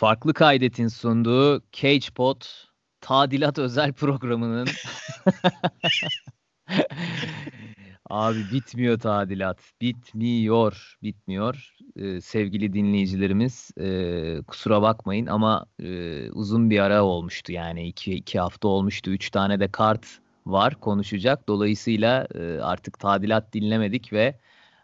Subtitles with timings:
[0.00, 2.42] Farklı Kaydet'in sunduğu CagePod
[3.00, 4.68] tadilat özel programının
[8.10, 9.60] Abi bitmiyor tadilat.
[9.80, 10.96] Bitmiyor.
[11.02, 11.74] Bitmiyor.
[11.96, 17.52] Ee, sevgili dinleyicilerimiz e, kusura bakmayın ama e, uzun bir ara olmuştu.
[17.52, 19.10] Yani iki, iki hafta olmuştu.
[19.10, 20.06] Üç tane de kart
[20.46, 21.48] var konuşacak.
[21.48, 24.38] Dolayısıyla e, artık tadilat dinlemedik ve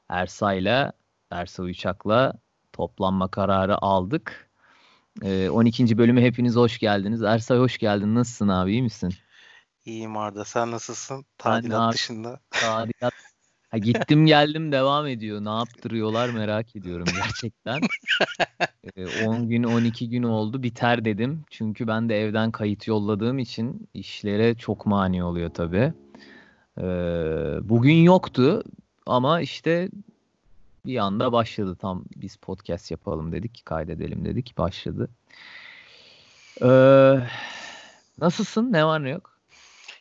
[0.08, 0.92] Ersa'yla
[1.30, 2.32] Ersa Uçak'la
[2.72, 4.45] toplanma kararı aldık.
[5.22, 5.98] E, 12.
[5.98, 7.22] bölüme hepiniz hoş geldiniz.
[7.22, 8.14] Ersa hoş geldin.
[8.14, 8.72] Nasılsın abi?
[8.72, 9.14] İyi misin?
[9.84, 10.44] İyiyim Arda.
[10.44, 11.24] Sen nasılsın?
[11.38, 12.40] Tadilat Ben- dışında.
[12.50, 13.12] Tadilat.
[13.70, 15.44] Ha, gittim geldim devam ediyor.
[15.44, 17.80] Ne yaptırıyorlar merak ediyorum gerçekten.
[18.96, 21.44] Ee, 10 gün 12 gün oldu biter dedim.
[21.50, 25.92] Çünkü ben de evden kayıt yolladığım için işlere çok mani oluyor tabii.
[26.78, 26.82] Ee,
[27.62, 28.62] bugün yoktu
[29.06, 29.88] ama işte
[30.86, 35.08] bir anda başladı tam biz podcast yapalım dedik kaydedelim dedik başladı.
[36.62, 37.14] Ee,
[38.18, 39.40] nasılsın ne var ne yok?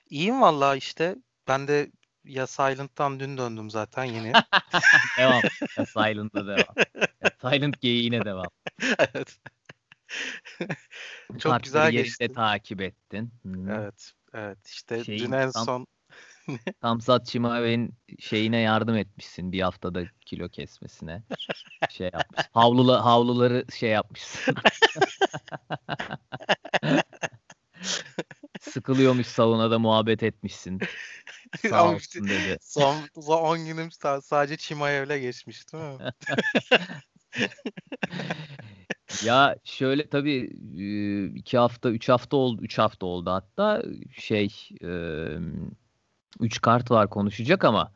[0.10, 1.16] İyiyim vallahi işte.
[1.48, 1.92] Ben de
[2.24, 4.34] ya Silent'tan dün döndüm zaten yeni.
[5.18, 5.42] Devam.
[5.78, 6.76] Ya Silent'la devam.
[7.24, 8.50] Ya Silent geyiğine devam.
[9.00, 9.40] evet.
[11.30, 12.32] Çok Kartları güzel geçti.
[12.34, 13.32] takip ettin.
[13.46, 13.72] Hı.
[13.72, 14.12] Evet.
[14.34, 14.68] Evet.
[14.68, 15.88] İşte Şeyin dün en tam- son
[16.82, 21.24] Tamsat Çimave'nin şeyine yardım etmişsin bir haftada kilo kesmesine.
[21.90, 22.46] Şey yapmış.
[22.54, 24.56] Havlula, havluları şey yapmışsın.
[28.62, 30.80] Sıkılıyormuş saunada muhabbet etmişsin.
[31.70, 32.58] Sağ olsun dedi.
[32.62, 36.12] son, son 10 günüm sa- sadece Çimayev'le geçmiş değil mi?
[39.24, 40.40] Ya şöyle tabii
[41.36, 44.90] iki hafta, üç hafta oldu, üç hafta oldu hatta şey e,
[46.40, 47.92] üç kart var konuşacak ama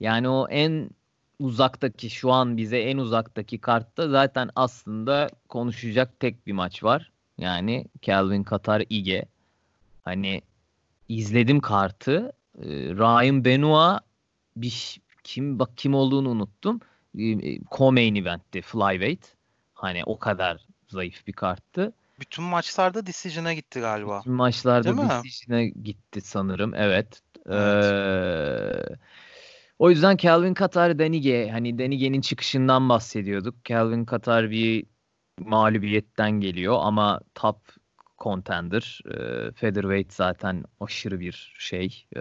[0.00, 0.90] yani o en
[1.38, 7.12] uzaktaki şu an bize en uzaktaki kartta zaten aslında konuşacak tek bir maç var.
[7.38, 9.24] Yani Calvin Katar Ige.
[10.04, 10.42] Hani
[11.08, 12.32] izledim kartı.
[12.58, 14.00] E, Ryan Benoit
[14.56, 16.80] bir kim bak kim olduğunu unuttum.
[17.18, 19.34] E, e, Co-main eventti flyweight.
[19.74, 21.92] Hani o kadar zayıf bir karttı.
[22.20, 24.20] Bütün maçlarda decision'a gitti galiba.
[24.20, 26.74] Bütün maçlarda decision'a gitti sanırım.
[26.74, 27.22] Evet.
[27.50, 28.96] Ee,
[29.78, 33.64] o yüzden Calvin Katar Denige hani Denige'nin çıkışından bahsediyorduk.
[33.64, 34.86] Calvin Katar bir
[35.38, 37.58] mağlubiyetten geliyor ama top
[38.18, 39.00] contender.
[39.06, 42.06] Ee, featherweight zaten aşırı bir şey.
[42.16, 42.20] Ee,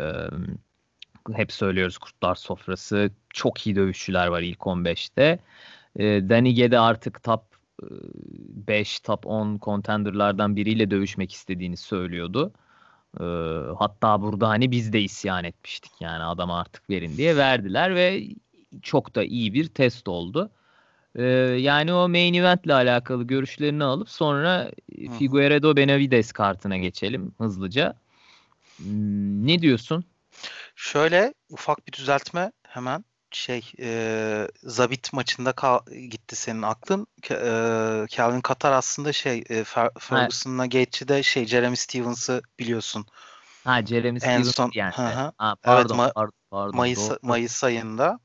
[1.34, 3.12] hep söylüyoruz Kurtlar Sofrası.
[3.30, 5.40] Çok iyi dövüşçüler var ilk 15'te.
[6.00, 7.42] Ee, Danige de artık top
[7.84, 7.86] e,
[8.68, 12.54] 5, top 10 contenderlardan biriyle dövüşmek istediğini söylüyordu.
[13.20, 18.24] Ee, hatta burada hani biz de isyan etmiştik yani adama artık verin diye verdiler ve
[18.82, 20.52] çok da iyi bir test oldu.
[21.16, 21.24] Ee,
[21.60, 24.72] yani o main eventle alakalı görüşlerini alıp sonra
[25.06, 25.10] hı.
[25.20, 27.96] Figueredo Benavides kartına geçelim hızlıca.
[28.78, 30.06] Hmm, Ne diyorsun?
[30.76, 37.08] Şöyle ufak bir düzeltme hemen şey e, Zabit maçında kal- gitti senin aklın.
[37.22, 43.06] Ke- e, Calvin Katar aslında şey e, Fer- Ferguson'la Gaethje'de şey Jeremy Stevens'ı biliyorsun.
[43.64, 44.94] Ha Jeremy En Stevens son- yani.
[44.94, 45.32] Hı hı.
[45.38, 47.20] Ha, pardon, ma- pardon, pardon, Mayıs doğru.
[47.22, 48.20] Mayıs ayında.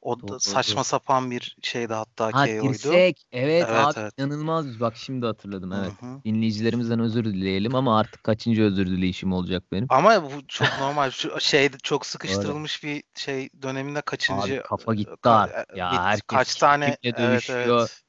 [0.00, 0.84] O da saçma doğru.
[0.84, 2.62] sapan bir şeydi hatta Ha KO'ydu.
[2.72, 3.22] dirsek.
[3.32, 4.12] Evet, Evet, abi evet.
[4.18, 4.80] inanılmaz.
[4.80, 5.92] Bak şimdi hatırladım evet.
[6.00, 6.20] hı.
[6.24, 9.86] Dinleyicilerimizden özür dileyelim ama artık kaçıncı özür dileyişim olacak benim?
[9.88, 11.10] Ama bu çok normal.
[11.10, 15.90] Şu şeyde çok sıkıştırılmış bir şey döneminde kaçıncı Abi kafa gitti ka- artık ya.
[15.92, 18.04] bit- Herkes kaç tane evet evet.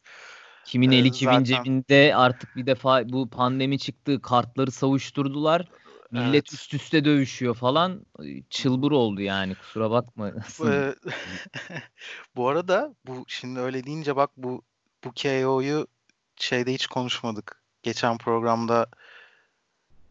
[0.65, 5.65] Kimin eli kimin zaten- cebinde artık bir defa bu pandemi çıktı kartları savuşturdular.
[6.11, 6.53] Millet Evet.
[6.53, 8.05] üst üste dövüşüyor falan.
[8.49, 10.31] Çılbır oldu yani kusura bakma.
[10.65, 10.95] Ee,
[12.35, 14.63] bu arada bu şimdi öyle deyince bak bu
[15.03, 15.87] bu KO'yu
[16.35, 17.63] şeyde hiç konuşmadık.
[17.83, 18.87] Geçen programda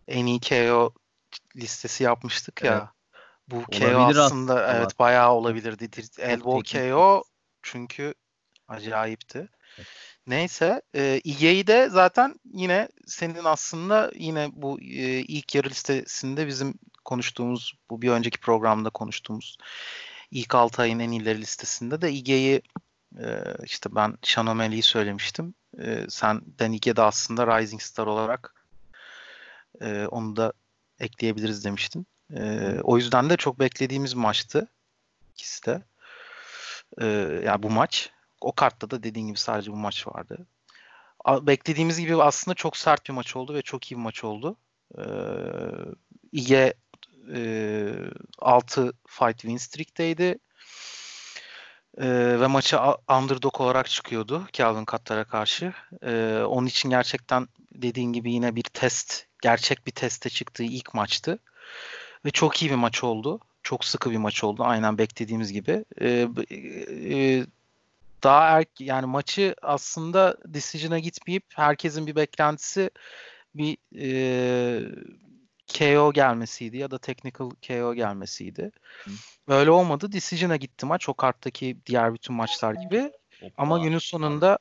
[0.09, 0.94] en iyi KO
[1.56, 2.75] listesi yapmıştık ya.
[2.75, 2.88] Evet.
[3.48, 5.88] Bu KO Olabilir aslında aslında evet bayağı olabilirdi.
[6.19, 6.91] Elbow.
[6.91, 7.25] KO
[7.62, 8.15] çünkü
[8.69, 9.48] acayipti.
[10.28, 16.75] Neyse, e, Ige'yi de zaten yine senin aslında yine bu e, ilk yarı listesinde bizim
[17.04, 19.59] konuştuğumuz bu bir önceki programda konuştuğumuz
[20.30, 22.63] ilk 6 ayın en iyileri listesinde de Ige'yi
[23.19, 25.54] e, işte ben Sean O'Malley'i söylemiştim.
[25.78, 28.66] E, sen de aslında Rising Star olarak
[29.81, 30.53] e, onu da
[31.01, 32.07] ekleyebiliriz demiştin.
[32.36, 34.69] E, o yüzden de çok beklediğimiz maçtı
[35.34, 35.83] ikisi de.
[37.01, 37.07] E,
[37.45, 38.13] yani bu maç.
[38.40, 40.46] O kartta da dediğin gibi sadece bu maç vardı.
[41.42, 44.56] Beklediğimiz gibi aslında çok sert bir maç oldu ve çok iyi bir maç oldu.
[44.98, 45.02] Ee,
[46.32, 46.74] Ige
[47.34, 47.92] e,
[48.38, 50.38] 6 fight win streak'teydi.
[51.98, 52.78] Ee, ve maçı
[53.10, 55.72] underdog olarak çıkıyordu Calvin Kattar'a karşı.
[56.02, 61.38] Ee, onun için gerçekten dediğin gibi yine bir test, gerçek bir teste çıktığı ilk maçtı.
[62.24, 63.40] Ve çok iyi bir maç oldu.
[63.62, 64.62] Çok sıkı bir maç oldu.
[64.64, 65.84] Aynen beklediğimiz gibi.
[66.00, 67.46] Ee, e,
[68.22, 72.91] daha er, yani maçı aslında decision'a gitmeyip herkesin bir beklentisi
[73.54, 74.82] bir e,
[75.78, 78.70] KO gelmesiydi ya da technical KO gelmesiydi.
[79.04, 79.10] Hı.
[79.48, 80.12] Böyle olmadı.
[80.12, 81.09] Decision'a gitti maç.
[81.09, 83.12] O karttaki diğer bütün maçlar gibi.
[83.41, 83.62] Hoppa.
[83.62, 84.59] Ama günün sonunda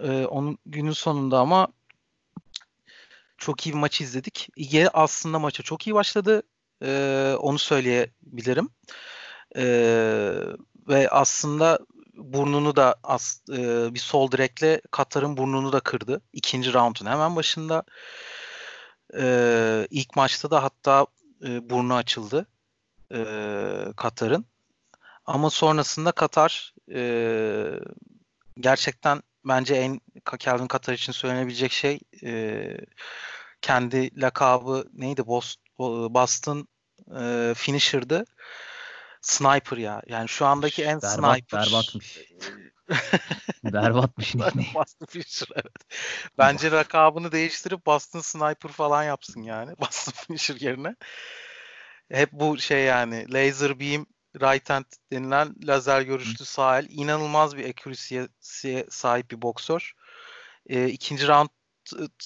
[0.00, 1.68] e, onun günün sonunda ama
[3.38, 4.48] çok iyi bir maç izledik.
[4.56, 6.42] İge aslında maça çok iyi başladı.
[6.82, 8.68] E, onu söyleyebilirim.
[9.56, 9.64] E,
[10.88, 11.78] ve aslında
[12.16, 16.20] burnunu da as, e, bir sol direkle Katar'ın burnunu da kırdı.
[16.32, 17.82] İkinci roundun hemen başında.
[19.18, 21.06] E, ilk maçta da hatta
[21.44, 22.46] e, burnu açıldı
[23.12, 23.18] e,
[23.96, 24.46] Katar'ın.
[25.26, 27.00] Ama sonrasında Katar e,
[28.60, 30.00] gerçekten bence en
[30.38, 32.76] Calvin Katar için söylenebilecek şey e,
[33.62, 35.26] kendi lakabı neydi?
[35.78, 36.68] Boston
[37.20, 38.24] e, finisher'dı.
[39.26, 40.02] Sniper ya.
[40.06, 41.66] Yani şu andaki en berbat, sniper.
[41.66, 42.18] Berbatmış.
[43.64, 44.34] Berbatmış
[44.74, 45.74] Boston Finisher evet.
[46.38, 49.74] Bence rakabını değiştirip Boston Sniper falan yapsın yani.
[49.80, 50.96] Boston Finisher yerine.
[52.10, 54.06] Hep bu şey yani laser beam
[54.40, 56.86] right hand denilen lazer görüşlü sağ el.
[56.90, 59.92] inanılmaz bir accuracy'ye sahip bir boksör.
[60.66, 61.48] E, ikinci round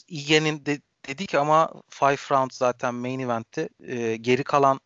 [0.08, 3.68] Ige'nin de, dedik ama five round zaten main eventti.
[3.86, 4.80] E, geri kalan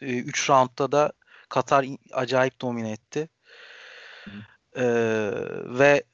[0.00, 1.12] 3 roundda da
[1.50, 3.28] Katar acayip domine etti.
[4.76, 4.82] Ee,
[5.66, 6.04] ve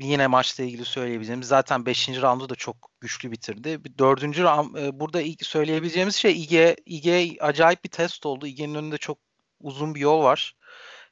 [0.00, 2.08] yine maçla ilgili söyleyebileceğimiz zaten 5.
[2.08, 3.98] roundu da çok güçlü bitirdi.
[3.98, 4.22] 4.
[4.22, 8.46] round e, burada ilk söyleyebileceğimiz şey İge İge acayip bir test oldu.
[8.46, 9.18] İge'nin önünde çok
[9.60, 10.56] uzun bir yol var.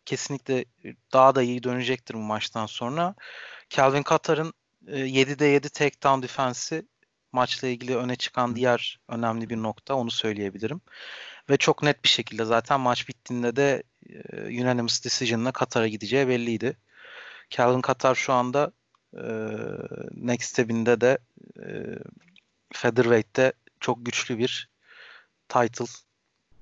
[0.06, 0.64] Kesinlikle
[1.12, 3.14] daha da iyi dönecektir bu maçtan sonra.
[3.70, 4.52] Calvin Katar'ın
[4.86, 6.86] e, 7'de 7 takedown defensi
[7.32, 10.80] maçla ilgili öne çıkan diğer önemli bir nokta onu söyleyebilirim.
[11.50, 16.76] Ve çok net bir şekilde zaten maç bittiğinde de e, unanimous decision'la Katar'a gideceği belliydi.
[17.50, 18.72] Calvin Katar şu anda
[19.16, 19.24] e,
[20.14, 21.18] next step'inde de
[21.62, 21.68] e,
[22.72, 24.68] featherweight'te çok güçlü bir
[25.48, 25.84] title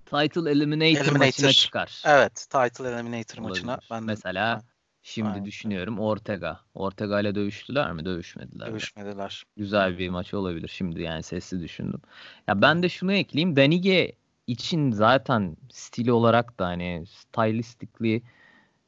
[0.06, 1.18] Title Eliminator, Eliminator.
[1.18, 2.02] maçına çıkar.
[2.06, 3.64] Evet, Title Eliminator Olabilir.
[3.64, 3.78] maçına.
[3.90, 4.62] Ben de, Mesela ha.
[5.02, 5.44] şimdi Aynen.
[5.44, 6.60] düşünüyorum Ortega.
[6.74, 8.04] Ortega ile dövüştüler mi?
[8.04, 8.68] Dövüşmediler.
[8.68, 9.44] Dövüşmediler.
[9.56, 12.00] Güzel bir maç olabilir şimdi yani sesli düşündüm.
[12.46, 13.56] Ya ben de şunu ekleyeyim.
[13.56, 14.12] Danige
[14.48, 18.22] için zaten stili olarak da hani stylistically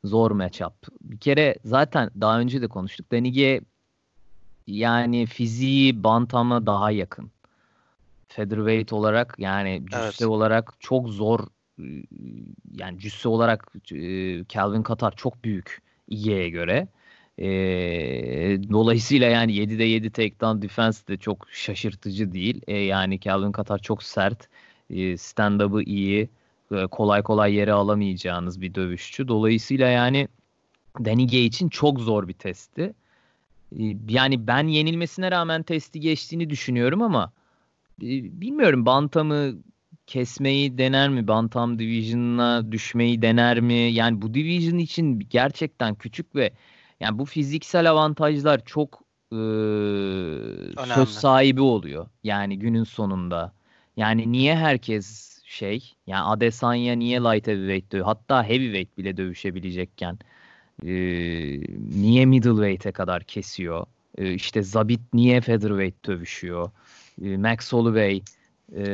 [0.04, 0.74] zor matchup.
[1.02, 3.12] Bir kere zaten daha önce de konuştuk.
[3.12, 3.60] Danige
[4.66, 7.30] yani fiziği Bantam'a daha yakın.
[8.28, 10.26] Featherweight olarak yani cüsse evet.
[10.26, 11.40] olarak çok zor
[12.74, 13.72] yani cüsse olarak
[14.48, 16.88] Calvin Katar çok büyük İG'ye göre.
[17.38, 17.48] E,
[18.70, 22.62] dolayısıyla yani 7'de 7 takedown defense de çok şaşırtıcı değil.
[22.66, 24.48] E, yani Calvin Katar çok sert.
[24.90, 26.28] E, stand-up'ı iyi.
[26.72, 29.28] E, kolay kolay yere alamayacağınız bir dövüşçü.
[29.28, 30.28] Dolayısıyla yani
[31.04, 32.94] Danny Gay için çok zor bir testti.
[33.78, 37.32] E, yani ben yenilmesine rağmen testi geçtiğini düşünüyorum ama
[38.00, 39.54] bilmiyorum Bantam'ı
[40.06, 41.28] kesmeyi dener mi?
[41.28, 43.74] Bantam Division'ına düşmeyi dener mi?
[43.74, 46.52] Yani bu Division için gerçekten küçük ve
[47.00, 49.02] yani bu fiziksel avantajlar çok
[49.32, 49.40] e,
[50.94, 52.06] söz sahibi oluyor.
[52.24, 53.52] Yani günün sonunda.
[54.00, 58.06] Yani niye herkes şey yani Adesanya niye light heavyweight dövüyor?
[58.06, 60.18] Hatta heavyweight bile dövüşebilecekken
[60.84, 60.90] e,
[62.00, 63.86] niye middleweight'e kadar kesiyor?
[64.18, 66.70] E, işte Zabit niye featherweight dövüşüyor?
[67.22, 68.22] E, Max Holloway
[68.76, 68.84] e,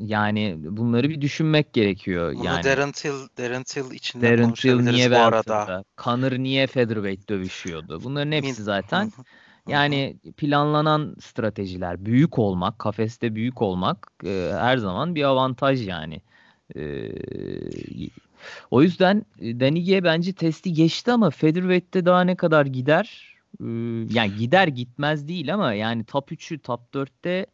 [0.00, 2.34] yani bunları bir düşünmek gerekiyor.
[2.34, 5.84] Bunu yani Darren Till, Darren Till içinde Darren Till niye bu arada.
[5.98, 8.04] Conor niye featherweight dövüşüyordu?
[8.04, 9.12] Bunların hepsi zaten
[9.68, 16.22] yani planlanan stratejiler, büyük olmak, kafeste büyük olmak e, her zaman bir avantaj yani.
[16.76, 17.12] E,
[18.70, 23.36] o yüzden e, Danige bence testi geçti ama featherweight'te daha ne kadar gider?
[23.60, 23.66] E,
[24.10, 27.46] yani gider gitmez değil ama yani top 3'ü top 4'te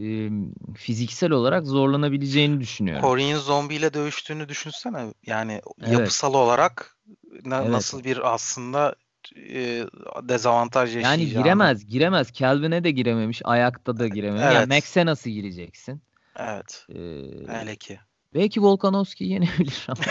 [0.00, 0.30] e,
[0.76, 3.02] fiziksel olarak zorlanabileceğini düşünüyorum.
[3.02, 5.14] Korean Zombie ile dövüştüğünü düşünsene.
[5.26, 5.92] Yani evet.
[5.92, 6.96] yapısal olarak
[7.44, 7.70] na- evet.
[7.70, 8.94] nasıl bir aslında
[9.36, 9.86] e,
[10.22, 11.20] dezavantaj yaşayacağını.
[11.22, 12.30] Yani giremez, giremez.
[12.30, 14.42] Kelvin'e de girememiş, ayakta da girememiş.
[14.44, 14.54] Evet.
[14.54, 16.02] Yani Max'e nasıl gireceksin?
[16.36, 16.86] Evet.
[16.94, 17.98] Ee, Hele ki.
[18.34, 20.02] Belki Volkanovski yenebilir ama.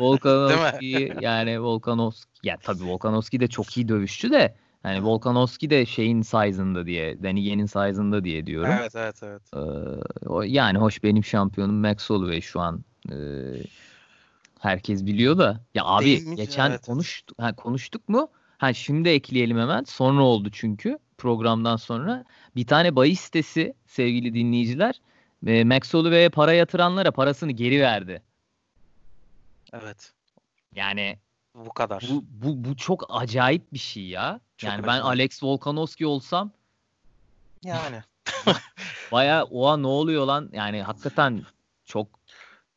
[0.00, 6.22] Volkanovski yani Volkanovski ya tabii Volkanovski de çok iyi dövüşçü de yani Volkanovski de şeyin
[6.22, 8.70] size'ında diye, Danige'nin size'ında diye diyorum.
[8.80, 9.42] Evet, evet, evet.
[9.56, 12.84] Ee, yani hoş benim şampiyonum Max Holloway şu an.
[13.10, 13.14] Ee,
[14.60, 15.60] herkes biliyor da.
[15.74, 16.86] Ya abi Değilmiş, geçen evet.
[16.86, 18.28] konuştuk, ha, konuştuk mu?
[18.58, 19.84] Ha şimdi ekleyelim hemen.
[19.84, 22.24] Sonra oldu çünkü programdan sonra.
[22.56, 25.00] Bir tane bahis sitesi sevgili dinleyiciler
[25.46, 28.22] e, Max Holloway'e para yatıranlara parasını geri verdi.
[29.72, 30.12] Evet.
[30.74, 31.18] Yani
[31.54, 32.06] bu kadar.
[32.10, 34.40] Bu, bu, bu çok acayip bir şey ya.
[34.56, 36.50] Çok yani ben Alex Volkanovski olsam
[37.64, 38.02] yani
[39.12, 40.50] baya oha ne oluyor lan?
[40.52, 41.42] Yani hakikaten
[41.84, 42.08] çok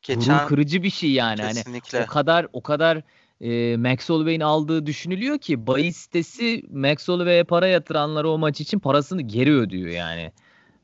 [0.02, 1.42] Geçen, gurur kırıcı bir şey yani.
[1.42, 1.98] Hani kesinlikle.
[1.98, 3.02] Hani o kadar o kadar
[3.42, 8.80] e, Max Holloway'in aldığı düşünülüyor ki bahis sitesi Max Holloway'e para yatıranlara o maç için
[8.80, 10.32] parasını geri ödüyor yani.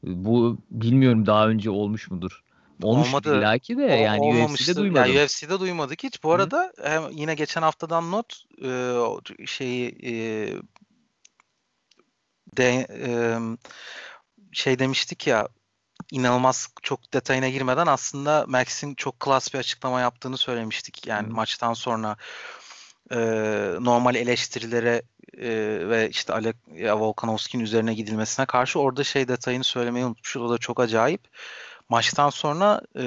[0.04, 2.44] Bu bilmiyorum daha önce olmuş mudur?
[2.84, 3.38] Olmuş Olmadı.
[3.38, 5.14] illaki de yani UFC'de duymadım.
[5.14, 6.24] Yani UFC'de duymadık hiç.
[6.24, 10.14] Bu arada hem yine geçen haftadan not e, şeyi e,
[12.58, 13.40] de, e,
[14.52, 15.48] şey demiştik ya
[16.12, 21.08] inanılmaz çok detayına girmeden aslında Max'in çok klas bir açıklama yaptığını söylemiştik.
[21.08, 21.36] Yani hmm.
[21.36, 22.18] maçtan sonra
[23.12, 23.18] e,
[23.80, 25.02] normal eleştirilere
[25.38, 25.50] e,
[25.90, 30.42] ve işte Alek Volkanovski'nin üzerine gidilmesine karşı orada şey detayını söylemeyi unutmuşuz.
[30.42, 31.22] O da çok acayip.
[31.90, 33.06] Maçtan sonra e,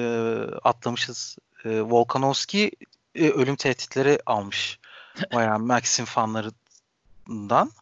[0.62, 1.38] atlamışız.
[1.64, 2.70] E, Volkanovski
[3.14, 4.78] e, ölüm tehditleri almış.
[5.34, 7.72] Bayağı Max'in fanlarından.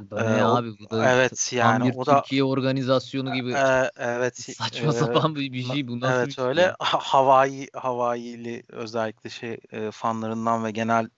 [0.00, 3.52] Bu da ne abi bu da evet yani bir o da Türkiye organizasyonu gibi.
[3.52, 6.74] E, evet saçma e, sapan bir, bir şey bu nasıl evet bir şey öyle.
[6.80, 11.08] Hawaii Hawaii'li özellikle şey e, fanlarından ve genel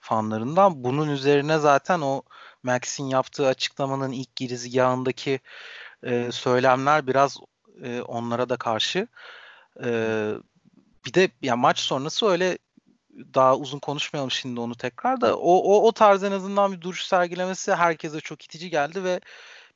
[0.00, 0.84] fanlarından.
[0.84, 2.22] Bunun üzerine zaten o
[2.62, 5.40] Max'in yaptığı açıklamanın ilk girizgahındaki
[6.02, 7.36] e, söylemler biraz
[7.82, 9.08] e, onlara da karşı.
[9.84, 9.88] E,
[11.06, 12.58] bir de ya maç sonrası öyle
[13.34, 17.04] daha uzun konuşmayalım şimdi onu tekrar da o, o, o tarz en azından bir duruş
[17.04, 19.20] sergilemesi herkese çok itici geldi ve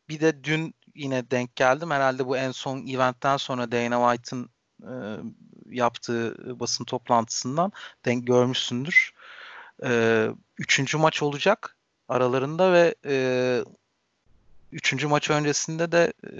[0.08, 1.90] bir de dün yine denk geldim.
[1.90, 4.50] Herhalde bu en son eventten sonra Dana White'ın
[4.82, 4.92] e,
[5.70, 7.72] yaptığı basın toplantısından
[8.04, 9.12] denk görmüşsündür.
[9.84, 11.76] E, üçüncü maç olacak
[12.08, 13.14] aralarında ve e,
[14.72, 16.30] üçüncü maç öncesinde de e,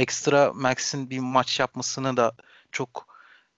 [0.00, 2.32] ekstra Max'in bir maç yapmasını da
[2.72, 3.11] çok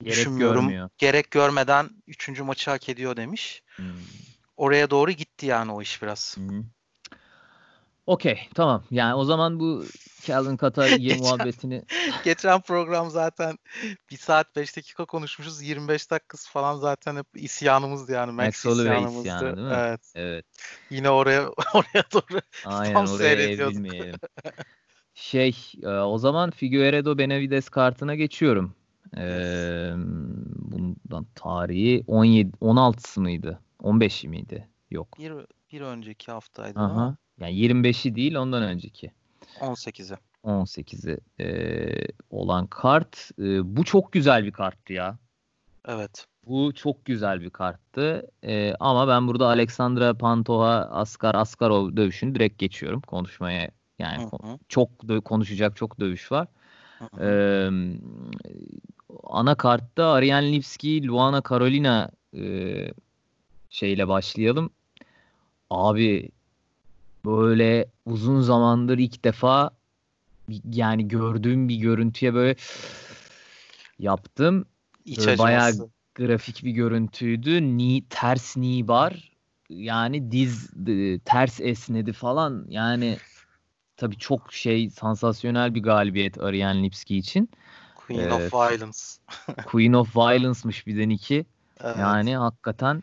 [0.05, 0.61] Gerek düşünmüyorum.
[0.61, 0.91] Görmüyor.
[0.99, 3.63] Gerek görmeden üçüncü maçı hak ediyor demiş.
[3.77, 3.87] Hmm.
[4.57, 6.37] Oraya doğru gitti yani o iş biraz.
[6.37, 6.65] Hmm.
[8.07, 8.85] Okey tamam.
[8.91, 9.85] Yani o zaman bu
[10.23, 11.85] Calvin Katariye muhabbetini...
[12.25, 13.59] geçen program zaten
[14.11, 15.63] bir saat 5 dakika konuşmuşuz.
[15.63, 18.33] 25 dakikası falan zaten hep isyanımızdı yani.
[18.33, 19.21] Max, Max isyanımızdı.
[19.21, 19.75] isyanı değil mi?
[19.77, 20.13] Evet.
[20.15, 20.47] evet.
[20.91, 24.17] Yine oraya oraya doğru Aynen tam oraya evrilmeyelim.
[25.15, 28.75] şey o zaman Figueredo Benavides kartına geçiyorum.
[29.17, 29.93] Ee,
[30.57, 33.61] bundan tarihi 17 16'sı mıydı?
[33.83, 34.69] 15'i miydi?
[34.91, 35.19] Yok.
[35.19, 35.33] Bir,
[35.73, 36.91] bir önceki haftaydı Aha.
[36.91, 37.17] ama.
[37.41, 39.13] Yani 25'i değil ondan önceki.
[39.61, 40.19] 18'i.
[40.45, 41.49] 18'i e,
[42.31, 43.31] olan kart.
[43.39, 45.19] E, bu çok güzel bir karttı ya.
[45.89, 46.27] Evet.
[46.47, 48.31] Bu çok güzel bir karttı.
[48.45, 53.71] E, ama ben burada Alexandra Pantoja Askar Askarov dövüşünü direkt geçiyorum konuşmaya.
[53.99, 54.59] Yani hı hı.
[54.69, 56.49] çok dö- konuşacak çok dövüş var.
[56.99, 57.25] Hı hı.
[57.25, 57.31] E,
[59.25, 62.45] ana kartta Ariane Lipski, Luana Carolina e,
[63.71, 64.71] şeyle başlayalım.
[65.71, 66.31] Abi
[67.25, 69.71] böyle uzun zamandır ilk defa
[70.73, 72.57] yani gördüğüm bir görüntüye böyle
[73.99, 74.65] yaptım.
[75.05, 75.73] İç böyle bayağı
[76.15, 77.77] grafik bir görüntüydü.
[77.79, 79.33] Ni ters ni bar
[79.69, 80.71] yani diz
[81.25, 82.67] ters esnedi falan.
[82.69, 83.17] Yani
[83.97, 87.51] tabii çok şey sansasyonel bir galibiyet Ariane Lipski için.
[87.95, 88.99] Queen of Violence.
[89.67, 91.47] Queen of Violence'mış birden iki.
[91.81, 91.97] Evet.
[91.99, 93.03] Yani hakikaten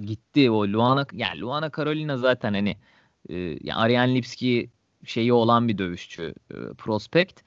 [0.00, 2.76] gitti o Luana yani Luana Carolina zaten hani
[3.28, 4.70] e, yani Ariane Lipski
[5.04, 7.40] şeyi olan bir dövüşçü e, prospect.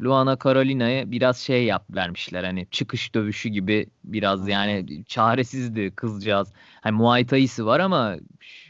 [0.00, 6.52] Luana Carolina'ya biraz şey yap vermişler hani çıkış dövüşü gibi biraz yani çaresizdi kızcağız.
[6.80, 8.16] Hani Muay Thai'si var ama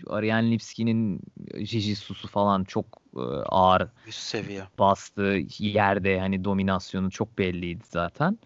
[0.07, 1.21] Ariane Lipski'nin
[1.55, 8.39] Jiu-Jitsu'su falan çok e, ağır üst seviye bastı yerde hani dominasyonu çok belliydi zaten.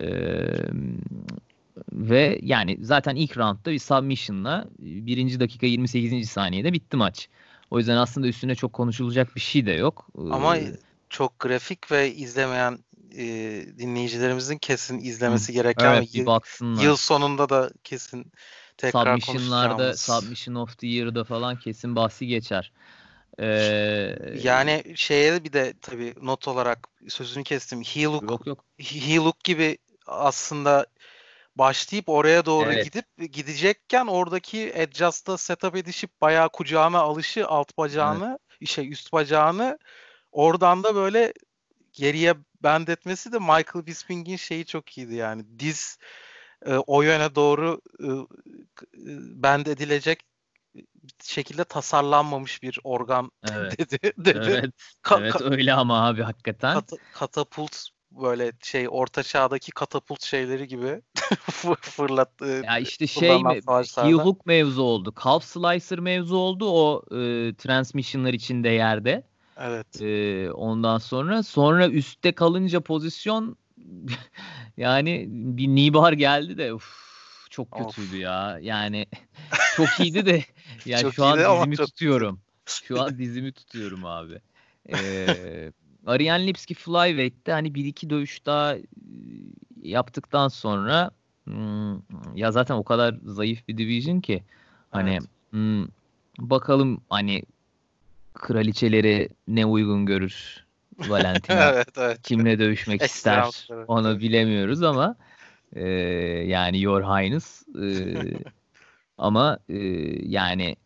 [0.00, 0.46] Ee,
[1.92, 6.28] ve yani zaten ilk roundda bir submission'la birinci dakika 28.
[6.30, 7.28] saniyede bitti maç.
[7.70, 10.08] O yüzden aslında üstüne çok konuşulacak bir şey de yok.
[10.30, 10.72] Ama ee,
[11.12, 12.78] çok grafik ve izlemeyen
[13.16, 13.24] e,
[13.78, 16.40] dinleyicilerimizin kesin izlemesi gereken evet, yıl,
[16.82, 18.32] yıl sonunda da kesin
[18.76, 22.72] tekrar Submission'larda Submission of the Year'da falan kesin bahsi geçer.
[23.38, 27.82] Ee, yani şeye bir de tabii not olarak sözünü kestim.
[27.82, 28.64] He look, yok, yok.
[28.78, 30.86] He look gibi aslında
[31.56, 32.84] başlayıp oraya doğru evet.
[32.84, 38.68] gidip gidecekken oradaki adjust'a setup edişip bayağı kucağına alışı alt bacağını evet.
[38.68, 39.78] şey üst bacağını
[40.32, 41.32] oradan da böyle
[41.92, 45.98] geriye bend etmesi de Michael Bisping'in şeyi çok iyiydi yani diz
[46.66, 48.08] e, o yöne doğru e,
[49.42, 50.20] bend edilecek
[51.24, 53.78] şekilde tasarlanmamış bir organ evet.
[53.78, 54.12] dedi.
[54.18, 54.38] dedi.
[54.44, 56.74] Evet, Ka- evet öyle ama abi hakikaten.
[56.74, 61.02] Kat- katapult böyle şey orta çağdaki katapult şeyleri gibi
[61.80, 62.30] fırlat.
[62.62, 63.60] Ya işte şey mi
[63.96, 65.14] heel hook mevzu oldu.
[65.24, 69.31] Calf slicer mevzu oldu o e, transmissionlar içinde yerde.
[69.62, 70.02] Evet.
[70.02, 73.56] E, ondan sonra sonra üstte kalınca pozisyon
[74.76, 76.86] yani bir Nibar geldi de uf,
[77.50, 78.20] çok kötüydü of.
[78.20, 78.58] ya.
[78.62, 79.06] Yani
[79.76, 80.44] çok iyiydi de
[80.84, 82.40] ya çok şu an dizimi tutuyorum.
[82.66, 84.40] Şu an dizimi tutuyorum abi.
[84.92, 85.72] Ee,
[86.06, 88.76] Ariane Lipski Flyweight'te hani bir iki dövüş daha
[89.82, 91.10] yaptıktan sonra
[91.44, 91.94] hmm,
[92.34, 94.42] ya zaten o kadar zayıf bir division ki
[94.90, 95.22] hani evet.
[95.50, 95.86] hmm,
[96.38, 97.42] bakalım hani
[98.34, 100.64] kraliçeleri ne uygun görür
[100.98, 101.64] Valentina.
[101.72, 102.22] evet, evet.
[102.22, 103.44] Kimle dövüşmek ister
[103.86, 105.16] onu bilemiyoruz ama
[105.72, 105.88] e,
[106.46, 107.86] yani Your Highness e,
[109.18, 109.78] ama e,
[110.28, 110.76] yani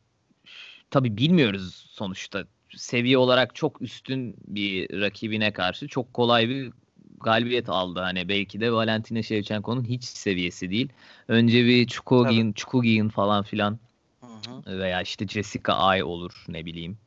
[0.91, 2.45] tabi bilmiyoruz sonuçta
[2.77, 6.73] seviye olarak çok üstün bir rakibine karşı çok kolay bir
[7.21, 8.01] galibiyet aldı.
[8.01, 10.89] Hani belki de Valentina Shevchenko'nun hiç seviyesi değil.
[11.29, 13.79] Önce bir Chukogin, Chukogin falan filan
[14.21, 14.79] Hı-hı.
[14.79, 16.99] veya işte Jessica Ay olur ne bileyim.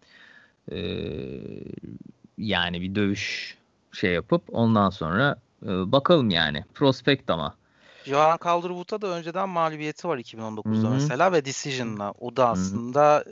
[0.71, 0.79] Ee,
[2.37, 3.57] yani bir dövüş
[3.91, 6.65] şey yapıp ondan sonra e, bakalım yani.
[6.73, 7.55] Prospect ama.
[8.05, 10.93] Johan Calderwood'a da önceden mağlubiyeti var 2019'da Hı-hı.
[10.93, 12.11] mesela ve Decision'la.
[12.11, 13.23] O da aslında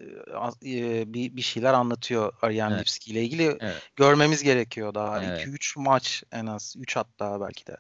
[0.66, 2.82] e, bir, bir şeyler anlatıyor Ariane evet.
[2.82, 3.58] Lipski ile ilgili.
[3.60, 3.92] Evet.
[3.96, 5.24] Görmemiz gerekiyor daha.
[5.24, 5.60] 2-3 evet.
[5.76, 6.76] maç en az.
[6.80, 7.78] 3 hatta belki de.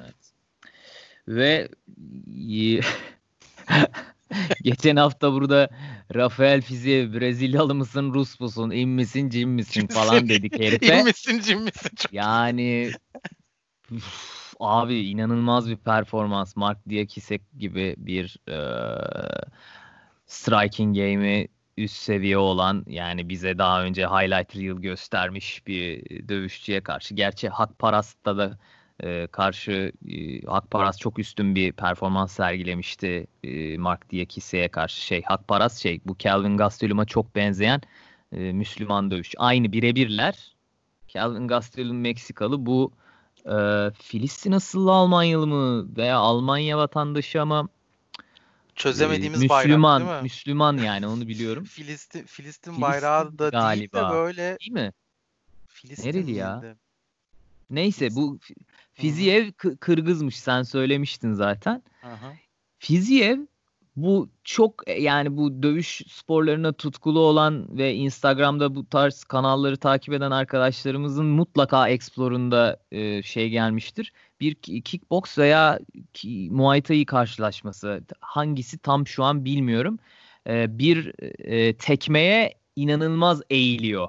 [0.00, 0.14] Evet.
[1.28, 1.68] Ve
[4.62, 5.68] Geçen hafta burada
[6.14, 10.98] Rafael Fizi'ye Brezilyalı mısın Rus musun in misin cin misin falan dedik herife.
[10.98, 11.90] in misin cin misin?
[12.12, 12.90] Yani
[13.92, 16.56] uf, abi inanılmaz bir performans.
[16.56, 18.58] Mark Diakisek gibi bir e,
[20.26, 27.14] striking game'i üst seviye olan yani bize daha önce highlight reel göstermiş bir dövüşçüye karşı.
[27.14, 28.58] Gerçi Hak Parast'ta da
[29.00, 35.00] e, karşı e, Hakparas çok üstün bir performans sergilemişti e, Mark Diakise'ye karşı.
[35.00, 37.80] Şey Hakparas şey bu Calvin Gastelum'a çok benzeyen
[38.32, 39.34] e, Müslüman dövüş.
[39.38, 40.56] Aynı birebirler.
[41.08, 42.92] Calvin Gastelum Meksikalı bu
[43.46, 43.56] e,
[43.94, 47.68] Filistin asıllı Almanyalı mı veya Almanya vatandaşı ama
[48.74, 50.22] çözemediğimiz e, Müslüman, bayrak değil mi?
[50.22, 51.64] Müslüman yani onu biliyorum.
[51.68, 53.98] Filistin Filistin bayrağı da galiba.
[53.98, 54.92] değil de böyle değil mi?
[55.68, 56.76] Filistin Nereli ya?
[57.70, 58.38] Neyse bu
[59.02, 61.82] Fiziev Kırgızmış sen söylemiştin zaten.
[62.02, 62.32] Aha.
[62.78, 63.38] Fiziev
[63.96, 70.14] bu çok e, yani bu dövüş sporlarına tutkulu olan ve Instagram'da bu tarz kanalları takip
[70.14, 74.12] eden arkadaşlarımızın mutlaka Explore'unda e, şey gelmiştir.
[74.40, 75.78] Bir kickbox veya
[76.14, 79.98] ki, Muay Thai karşılaşması hangisi tam şu an bilmiyorum.
[80.48, 84.08] E, bir e, tekmeye inanılmaz eğiliyor.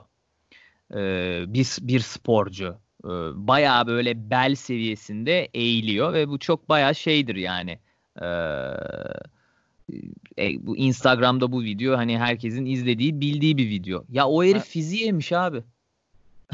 [0.95, 0.99] E,
[1.47, 2.82] bir, bir sporcu.
[3.05, 3.09] E,
[3.47, 7.79] bayağı böyle bel seviyesinde eğiliyor ve bu çok bayağı şeydir yani.
[8.21, 8.27] E,
[10.37, 14.03] e, bu Instagram'da bu video hani herkesin izlediği bildiği bir video.
[14.09, 15.63] Ya o herif fiziğiymiş abi.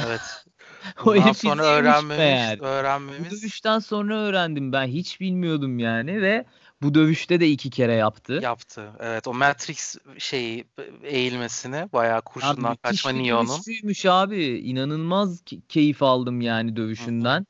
[0.07, 0.45] Evet.
[1.05, 3.19] o herif sonra öğrenmemiz, öğrenmemiz.
[3.19, 6.45] Bu dövüşten sonra öğrendim ben hiç bilmiyordum yani ve
[6.81, 8.39] bu dövüşte de iki kere yaptı.
[8.43, 8.91] Yaptı.
[8.99, 10.65] Evet o Matrix şeyi
[11.03, 13.47] eğilmesini bayağı kurşundan abi, kaçma Neo'nun.
[13.47, 14.45] Dövüşüymüş abi.
[14.45, 17.45] İnanılmaz keyif aldım yani dövüşünden.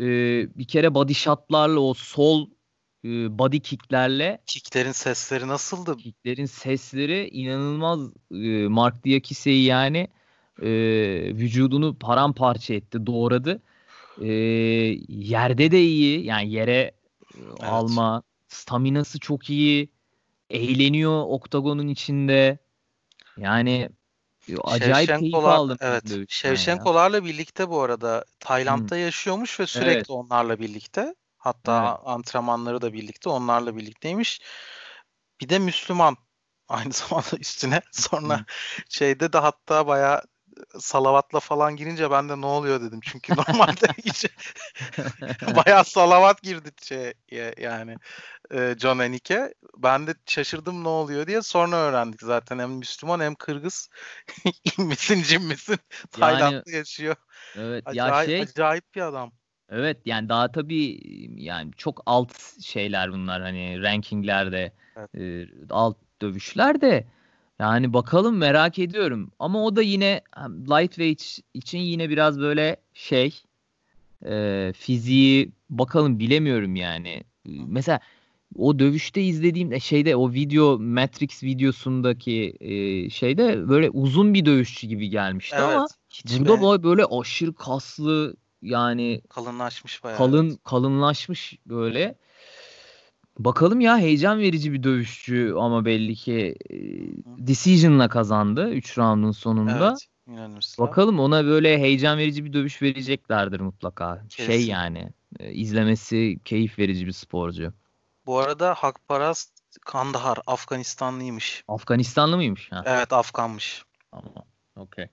[0.00, 0.04] Ee,
[0.58, 2.48] bir kere body shotlarla o sol
[3.04, 4.38] e, body kicklerle.
[4.46, 5.96] Kicklerin sesleri nasıldı?
[5.96, 8.00] Kicklerin sesleri inanılmaz.
[8.30, 10.08] E, Mark Diakise'yi yani
[10.62, 10.68] e,
[11.34, 13.62] vücudunu paramparça etti, doğradı.
[14.20, 14.28] E,
[15.08, 16.24] yerde de iyi.
[16.24, 16.92] Yani yere
[17.38, 17.62] evet.
[17.62, 19.92] alma, Staminası çok iyi.
[20.50, 22.58] Eğleniyor oktagonun içinde.
[23.36, 23.90] Yani
[24.64, 25.78] acayip keyif aldım.
[25.80, 26.04] Evet.
[26.28, 29.02] Şevşenkolarla birlikte bu arada Tayland'da hmm.
[29.02, 30.10] yaşıyormuş ve sürekli evet.
[30.10, 31.14] onlarla birlikte.
[31.36, 32.00] Hatta evet.
[32.04, 34.40] antrenmanları da birlikte onlarla birlikteymiş.
[35.40, 36.16] Bir de Müslüman
[36.68, 37.82] aynı zamanda üstüne.
[37.92, 38.44] Sonra hmm.
[38.88, 40.22] şeyde de hatta bayağı
[40.78, 43.00] salavatla falan girince ben de ne oluyor dedim.
[43.02, 44.26] Çünkü normalde hiç
[45.56, 47.12] bayağı salavat girdi şey
[47.58, 47.96] yani
[48.54, 49.54] e, John Enike.
[49.76, 53.88] Ben de şaşırdım ne oluyor diye sonra öğrendik zaten hem Müslüman hem Kırgız
[54.78, 55.78] misin cin misin
[56.10, 57.16] Tayland'da yani, yaşıyor.
[57.56, 59.32] Evet acayip, ya şey acayip bir adam.
[59.70, 61.00] Evet yani daha tabii
[61.42, 65.14] yani çok alt şeyler bunlar hani rankinglerde evet.
[65.14, 67.06] e, alt dövüşler de
[67.58, 69.30] yani bakalım merak ediyorum.
[69.38, 73.42] Ama o da yine lightweight için yine biraz böyle şey
[74.26, 77.22] e, fiziği bakalım bilemiyorum yani.
[77.46, 78.00] Mesela
[78.54, 84.86] o dövüşte izlediğim e, şeyde o video Matrix videosundaki e, şeyde böyle uzun bir dövüşçü
[84.86, 85.88] gibi gelmişti evet, ama
[86.38, 90.18] burada boy böyle aşırı kaslı yani kalınlaşmış bayağı.
[90.18, 90.58] Kalın evet.
[90.64, 92.18] kalınlaşmış böyle.
[93.38, 96.76] Bakalım ya heyecan verici bir dövüşçü ama belli ki e,
[97.46, 99.86] decision'la kazandı 3 roundun sonunda.
[99.88, 100.06] Evet.
[100.28, 100.82] İnanırsa.
[100.82, 104.22] Bakalım ona böyle heyecan verici bir dövüş vereceklerdir mutlaka.
[104.28, 104.60] Şey Kesin.
[104.60, 105.08] Şey yani
[105.40, 107.72] e, izlemesi keyif verici bir sporcu.
[108.26, 111.64] Bu arada Hakparast Kandahar Afganistanlıymış.
[111.68, 112.72] Afganistanlı mıymış?
[112.72, 112.82] Ha.
[112.86, 113.84] Evet Afganmış.
[114.10, 114.44] Tamam.
[114.76, 115.06] Okey.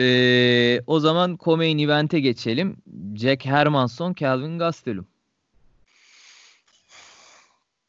[0.00, 2.76] Ee, o zaman Comain Event'e geçelim.
[3.16, 5.06] Jack Hermanson, Calvin Gastelum.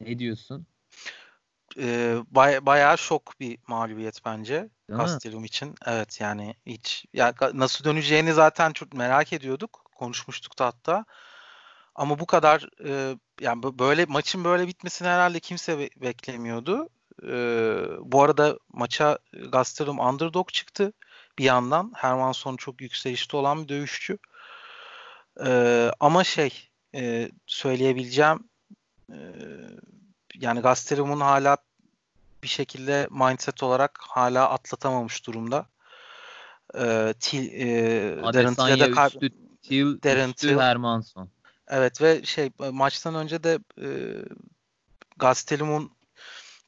[0.00, 0.66] Ne diyorsun?
[1.78, 5.74] Ee, bay, bayağı şok bir mağlubiyet bence Gastelum için.
[5.86, 9.90] Evet yani hiç ya nasıl döneceğini zaten çok merak ediyorduk.
[9.94, 11.04] Konuşmuştuk da hatta.
[11.94, 16.88] Ama bu kadar e, yani böyle maçın böyle bitmesini herhalde kimse be- beklemiyordu.
[17.22, 17.32] E,
[18.00, 19.18] bu arada maça
[19.52, 20.92] Gastelum underdog çıktı
[21.38, 21.92] bir yandan.
[21.94, 24.18] Hermanson çok yükselişte olan bir dövüşçü.
[25.46, 28.48] E, ama şey e, söyleyebileceğim
[29.12, 29.18] e,
[30.34, 31.56] yani Gastelum'un hala
[32.42, 35.66] bir şekilde mindset olarak hala atlatamamış durumda.
[36.74, 39.30] E, Til, e, Darren Till'e de kar- üstü,
[39.62, 41.28] Till, Darren üstü Till, Hermanson.
[41.68, 43.88] Evet ve şey maçtan önce de e,
[45.16, 45.90] Gastelum'un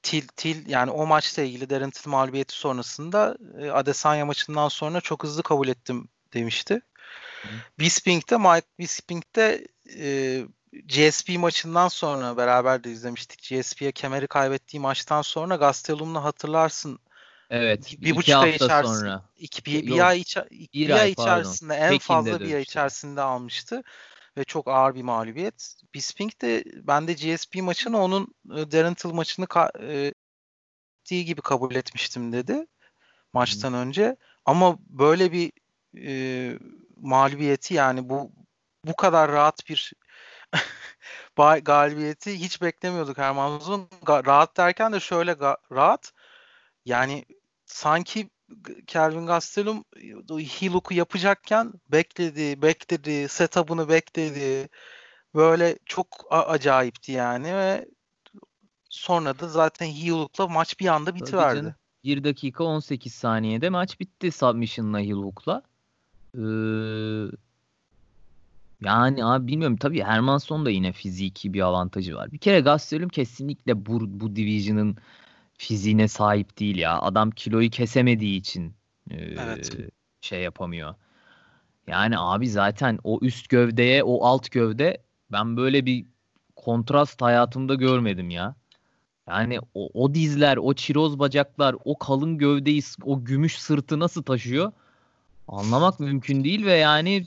[0.03, 5.25] Til, Til yani o maçla ilgili Darren Till mağlubiyeti sonrasında e, Adesanya maçından sonra çok
[5.25, 6.81] hızlı kabul ettim demişti.
[7.79, 13.43] Bisping'de Mike Bisping'de e, GSP maçından sonra beraber de izlemiştik.
[13.43, 16.99] GSP'ye kemeri kaybettiği maçtan sonra Gastelum'la hatırlarsın.
[17.51, 17.93] Evet.
[17.93, 18.99] Bir, bir buçuk ay içerisinde.
[18.99, 19.25] Sonra.
[19.37, 22.63] Iki, bir, bir, ay, içi, bir, bir ay, ay içerisinde en Pekin'de fazla bir ay
[22.63, 23.83] içerisinde almıştı
[24.37, 25.75] ve çok ağır bir mağlubiyet.
[25.95, 29.47] Bisping de ben de GSP maçını onun e, Darren Till maçını
[29.81, 32.67] e, gibi kabul etmiştim dedi
[33.33, 33.79] maçtan hmm.
[33.79, 34.17] önce.
[34.45, 35.53] Ama böyle bir
[35.97, 36.59] e,
[36.97, 38.33] mağlubiyeti yani bu
[38.85, 39.93] bu kadar rahat bir
[41.63, 43.89] galibiyeti hiç beklemiyorduk Hermanzon.
[44.09, 45.37] rahat derken de şöyle
[45.73, 46.13] rahat.
[46.85, 47.25] Yani
[47.67, 48.31] sanki
[48.87, 49.85] Kelvin Gastelum
[50.31, 54.69] Hiluk'u yapacakken bekledi, bekledi, setup'ını bekledi.
[55.35, 57.89] Böyle çok acayipti yani ve
[58.91, 61.77] sonra da zaten Hiluk'la maç bir anda bitiverdi.
[62.05, 65.63] 1 dakika 18 saniyede maç bitti submission'la Hiluk'la.
[66.35, 66.41] Ee,
[68.81, 72.33] yani abi bilmiyorum tabii Hermanson da yine fiziki bir avantajı var.
[72.33, 74.97] Bir kere Gastelum kesinlikle bu, bu division'ın
[75.59, 77.01] fiziğine sahip değil ya.
[77.01, 78.75] Adam kiloyu kesemediği için
[79.11, 79.77] e, evet.
[80.21, 80.95] şey yapamıyor.
[81.87, 86.07] Yani abi zaten o üst gövdeye o alt gövde ben böyle bir
[86.57, 88.55] kontrast hayatımda görmedim ya.
[89.29, 94.73] Yani o, o dizler, o çiroz bacaklar, o kalın gövdeyi, o gümüş sırtı nasıl taşıyor?
[95.49, 97.27] Anlamak mümkün değil ve yani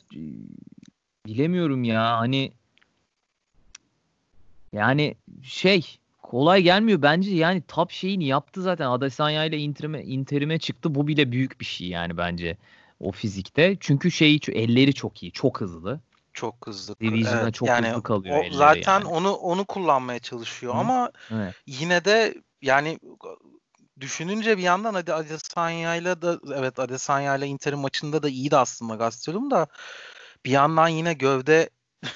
[1.25, 2.51] bilemiyorum ya hani
[4.73, 10.95] yani şey kolay gelmiyor bence yani top şeyini yaptı zaten Adesanya ile interime, interime çıktı
[10.95, 12.57] bu bile büyük bir şey yani bence
[12.99, 15.99] o fizikte çünkü şeyi elleri çok iyi çok hızlı
[16.33, 16.95] çok hızlı.
[16.99, 18.45] Division'a evet, çok yani hızlı kalıyor.
[18.51, 19.05] O, zaten yani.
[19.05, 20.77] onu onu kullanmaya çalışıyor Hı.
[20.77, 21.55] ama evet.
[21.67, 22.99] yine de yani
[23.99, 29.67] düşününce bir yandan hadi Adesanya'yla da evet Adesanya'yla Inter'in maçında da iyiydi aslında Gastelum da
[30.45, 31.69] bir yandan yine gövde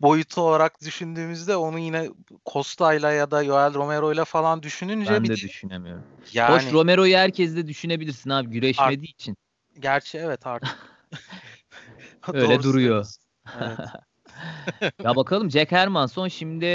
[0.00, 2.10] boyutu olarak düşündüğümüzde onu yine
[2.52, 6.04] Costa'yla ya da Joel Romero'yla falan düşününce ben de, de düşünemiyorum.
[6.32, 9.36] Yani, Hoş Romero'yu herkes de düşünebilirsin abi güreşmediği için.
[9.78, 10.78] Gerçi evet artık.
[12.32, 13.06] Öyle duruyor.
[13.60, 13.78] Evet.
[15.02, 16.66] ya bakalım Jack Hermanson şimdi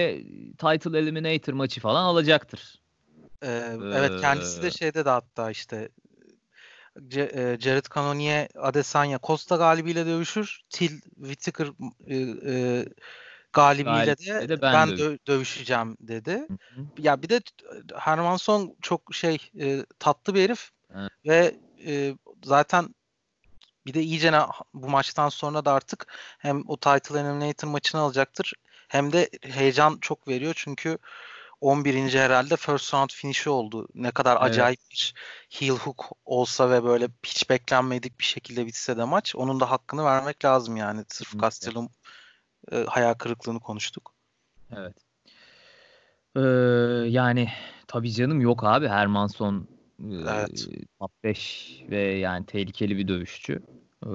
[0.58, 2.80] Title Eliminator maçı falan alacaktır.
[3.44, 5.90] Ee, evet kendisi de şeyde de hatta işte
[7.16, 10.62] e, Jared Cannonier Adesanya Costa galibiyle dövüşür.
[10.70, 11.68] Till Whittaker
[12.08, 12.16] e,
[12.52, 12.86] e,
[13.54, 16.32] galibiyle de, de ben, ben dö- dövüşeceğim dedi.
[16.32, 16.86] Hı hı.
[16.98, 17.42] Ya bir de
[17.96, 21.10] Hermanson çok şey e, tatlı bir herif hı.
[21.26, 22.96] ve e, zaten
[23.86, 24.32] bir de iyice
[24.74, 28.54] bu maçtan sonra da artık hem o Title Eliminator maçını alacaktır
[28.88, 30.98] hem de heyecan çok veriyor çünkü
[31.64, 32.20] 11.
[32.20, 33.88] herhalde first round finish'i oldu.
[33.96, 34.52] Ne kadar evet.
[34.52, 35.14] acayip bir
[35.50, 39.36] heel hook olsa ve böyle hiç beklenmedik bir şekilde bitse de maç.
[39.36, 41.04] Onun da hakkını vermek lazım yani.
[41.08, 41.90] Sırf Gastelum
[42.72, 44.14] e, hayal kırıklığını konuştuk.
[44.72, 44.96] Evet.
[46.36, 46.40] Ee,
[47.10, 47.50] yani
[47.88, 49.68] tabii canım yok abi Hermanson
[50.12, 50.68] evet.
[51.00, 53.64] top 5 ve yani tehlikeli bir dövüşçü.
[54.06, 54.10] Ee,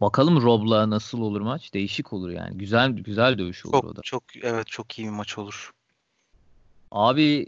[0.00, 1.74] Bakalım Rob'la nasıl olur maç?
[1.74, 2.58] Değişik olur yani.
[2.58, 4.00] Güzel güzel dövüş olur çok, o da.
[4.02, 5.72] Çok evet çok iyi bir maç olur.
[6.90, 7.46] Abi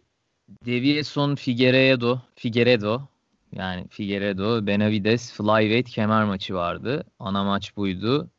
[0.66, 3.08] Devieson Figueredo, Figueredo
[3.52, 7.04] yani Figueredo, Benavides Flyweight kemer maçı vardı.
[7.18, 8.30] Ana maç buydu.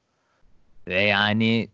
[0.88, 1.70] Ve yani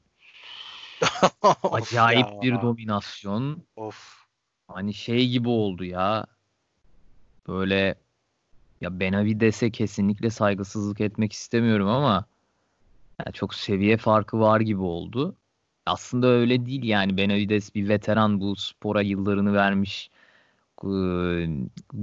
[1.64, 2.42] acayip ya.
[2.42, 3.64] bir dominasyon.
[3.76, 4.26] Of.
[4.68, 6.26] Hani şey gibi oldu ya.
[7.48, 7.96] Böyle
[8.82, 12.26] ya Benavides'e kesinlikle saygısızlık etmek istemiyorum ama
[13.20, 15.36] yani çok seviye farkı var gibi oldu.
[15.86, 20.10] Aslında öyle değil yani Benavides bir veteran bu spora yıllarını vermiş.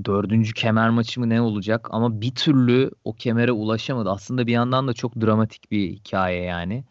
[0.05, 4.11] Dördüncü kemer maçı mı ne olacak ama bir türlü o kemere ulaşamadı.
[4.11, 6.85] Aslında bir yandan da çok dramatik bir hikaye yani.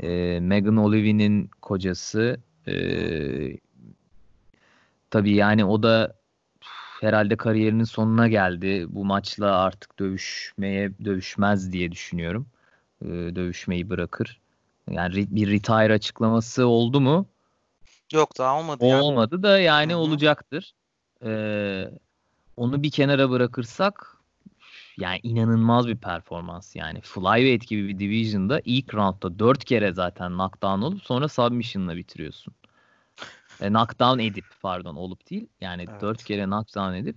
[0.00, 3.56] Ee, Megan Olivi'nin kocası ee,
[5.10, 6.14] tabii yani o da
[7.00, 8.86] herhalde kariyerinin sonuna geldi.
[8.88, 12.46] Bu maçla artık dövüşmeye dövüşmez diye düşünüyorum.
[13.02, 14.43] Ee, dövüşmeyi bırakır.
[14.90, 17.26] Yani bir retire açıklaması oldu mu?
[18.12, 18.84] Yok daha olmadı.
[18.84, 20.00] O olmadı da yani Hı-hı.
[20.00, 20.74] olacaktır.
[21.24, 21.90] Ee,
[22.56, 24.16] onu bir kenara bırakırsak
[24.98, 27.00] yani inanılmaz bir performans yani.
[27.00, 32.54] Flyweight gibi bir division'da ilk roundda 4 kere zaten knockdown olup sonra submission'la bitiriyorsun.
[33.60, 35.46] E, knockdown edip pardon olup değil.
[35.60, 36.00] Yani evet.
[36.00, 37.16] 4 kere knockdown edip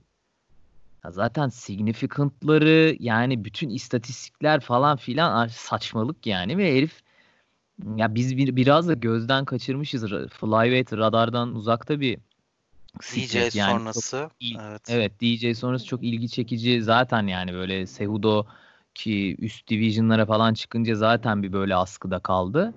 [1.05, 7.01] ya zaten significant'ları yani bütün istatistikler falan filan saçmalık yani ve herif
[7.95, 10.01] ya biz bir, biraz da gözden kaçırmışız.
[10.29, 12.19] Flyweight radardan uzakta bir
[13.01, 14.29] DJ yani sonrası.
[14.39, 14.81] Il, evet.
[14.89, 18.45] evet DJ sonrası çok ilgi çekici zaten yani böyle Sehudo
[18.95, 22.73] ki üst division'lara falan çıkınca zaten bir böyle askıda kaldı.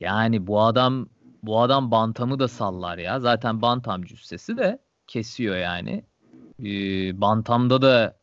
[0.00, 1.06] Yani bu adam
[1.42, 3.20] bu adam bantamı da sallar ya.
[3.20, 6.04] Zaten bantam cüssesi de kesiyor yani.
[6.60, 8.16] Ee, bantamda da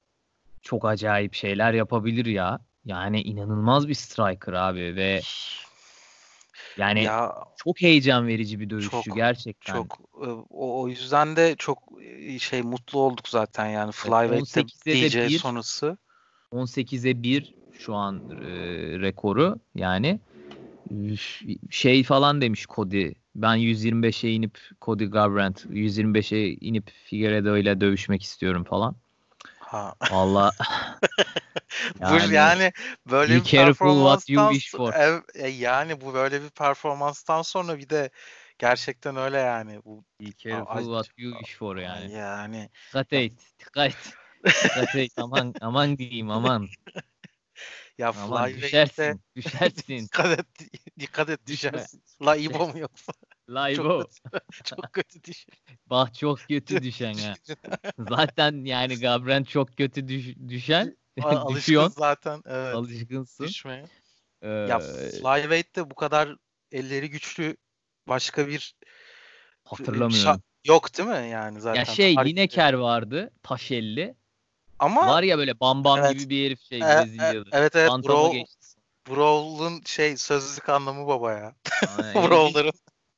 [0.62, 2.60] çok acayip şeyler yapabilir ya.
[2.86, 5.22] Yani inanılmaz bir striker abi ve
[6.78, 9.74] yani ya, çok heyecan verici bir dövüşçü çok, gerçekten.
[9.74, 10.00] Çok
[10.50, 11.78] o, o yüzden de çok
[12.40, 15.98] şey mutlu olduk zaten yani Flyweight'te DJ bir, sonrası.
[16.52, 18.46] 18'e 1 şu an e,
[19.00, 20.20] rekoru yani
[21.70, 23.12] şey falan demiş Cody.
[23.36, 28.96] Ben 125'e inip Cody Garbrandt 125'e inip Figueredo ile dövüşmek istiyorum falan.
[29.72, 29.96] Ha.
[30.12, 30.52] Valla
[32.00, 32.72] yani, bu yani
[33.12, 34.54] böyle bir performanstan
[34.94, 38.10] ev, e, yani bu böyle bir performanstan sonra bir de
[38.60, 42.14] gerçekten öyle yani bu Be careful what you wish for yani.
[42.14, 44.14] Yani dikkat et, dikkat et.
[44.46, 46.68] dikkat et aman aman diyeyim aman.
[47.98, 49.98] Ya aman düşersin, düşersin.
[50.06, 50.48] dikkat et,
[51.00, 52.04] dikkat et düşersin.
[52.22, 53.14] La İbo mu yoksa?
[53.52, 54.04] La İbo.
[54.64, 55.56] Çok, kötü düşen.
[55.90, 57.34] Bah çok kötü düşen ha.
[58.10, 60.98] Zaten yani Gabren çok kötü düş, düşen.
[61.24, 62.42] Alışkın zaten.
[62.46, 62.76] Evet.
[62.76, 63.48] Alışkınsın.
[63.48, 63.86] Düşmeye.
[64.42, 66.36] Ee, ya Flyweight'te bu kadar
[66.72, 67.58] elleri güçlü
[68.08, 68.76] başka bir
[69.64, 70.42] hatırlamıyorum.
[70.66, 71.80] Yok değil mi yani zaten?
[71.80, 74.16] Ya şey Lineker vardı taş elli.
[74.80, 76.84] Ama var ya böyle bam bam evet, gibi bir herif şey e.
[76.84, 78.38] E, evet evet Brawl,
[79.10, 81.56] Brawl'un şey sözlük anlamı baba ya.
[82.16, 82.74] Brawl'ların.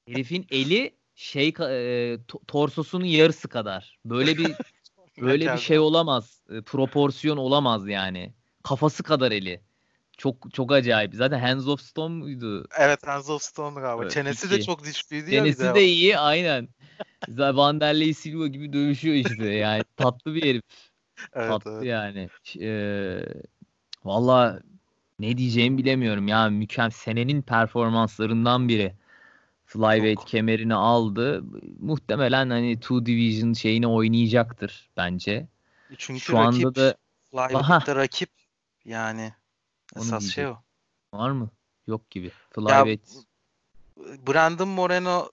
[0.07, 3.99] Herifin eli şey e, torsosunun yarısı kadar.
[4.05, 4.55] Böyle bir
[5.21, 6.41] böyle bir şey olamaz.
[6.49, 8.33] E, proporsiyon olamaz yani.
[8.63, 9.61] Kafası kadar eli.
[10.17, 11.15] Çok çok acayip.
[11.15, 12.67] Zaten Hands of Stone muydu?
[12.79, 14.03] Evet Hands of Stone galiba.
[14.03, 14.55] Evet, Çenesi iki.
[14.55, 15.43] de çok ya.
[15.43, 16.69] Çenesi de iyi aynen.
[17.29, 19.45] Vanderlei Silva gibi dövüşüyor işte.
[19.49, 20.63] Yani tatlı bir herif.
[21.33, 21.85] Evet, tatlı evet.
[21.85, 22.29] yani.
[22.61, 23.19] Ee,
[24.03, 24.59] Valla
[25.19, 26.49] ne diyeceğimi bilemiyorum ya.
[26.49, 26.89] Mükemmel.
[26.89, 28.93] Senenin performanslarından biri.
[29.73, 30.27] Flyweight Çok.
[30.27, 31.43] kemerini aldı.
[31.79, 35.47] Muhtemelen hani Two Division şeyini oynayacaktır bence.
[35.97, 36.95] Çünkü Şu rakip, anda da
[37.31, 38.29] Flyweight'te rakip
[38.85, 39.33] yani
[39.95, 40.57] Onu esas şey o.
[41.13, 41.49] Var mı?
[41.87, 42.31] Yok gibi.
[42.51, 43.15] Flyweight.
[43.15, 45.29] Ya, Brandon Moreno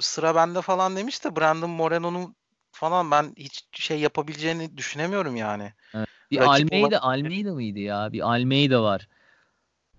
[0.00, 2.34] sıra bende falan demiş de Brandon Moreno'nun
[2.72, 5.72] falan ben hiç şey yapabileceğini düşünemiyorum yani.
[5.94, 6.08] Evet.
[6.30, 7.18] Bir Rakip Almeida, olan...
[7.18, 8.12] Almeida mıydı ya?
[8.12, 9.08] Bir Almeida var.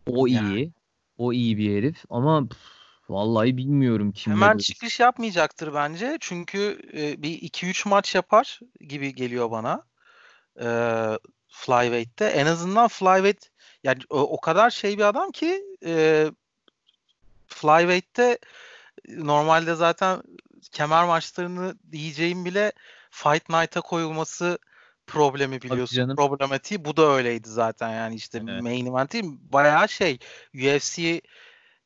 [0.07, 0.55] O yani.
[0.55, 0.71] iyi.
[1.17, 2.76] O iyi bir herif ama pff,
[3.09, 4.33] Vallahi bilmiyorum kim.
[4.33, 4.59] Hemen olur.
[4.59, 6.17] çıkış yapmayacaktır bence.
[6.19, 9.83] Çünkü e, bir 2-3 maç yapar gibi geliyor bana.
[10.61, 10.67] E,
[11.47, 12.25] Flyweight'te.
[12.25, 13.49] En azından Flyweight
[13.83, 16.25] yani o, o kadar şey bir adam ki e,
[17.47, 18.37] Flyweight'te
[19.07, 20.21] normalde zaten
[20.71, 22.71] kemer maçlarını diyeceğim bile
[23.09, 24.57] Fight Night'a koyulması
[25.07, 26.15] problemi biliyorsun.
[26.15, 28.61] Problematiği bu da öyleydi zaten yani işte evet.
[28.61, 30.19] main event'i bayağı şey
[30.53, 31.21] UFC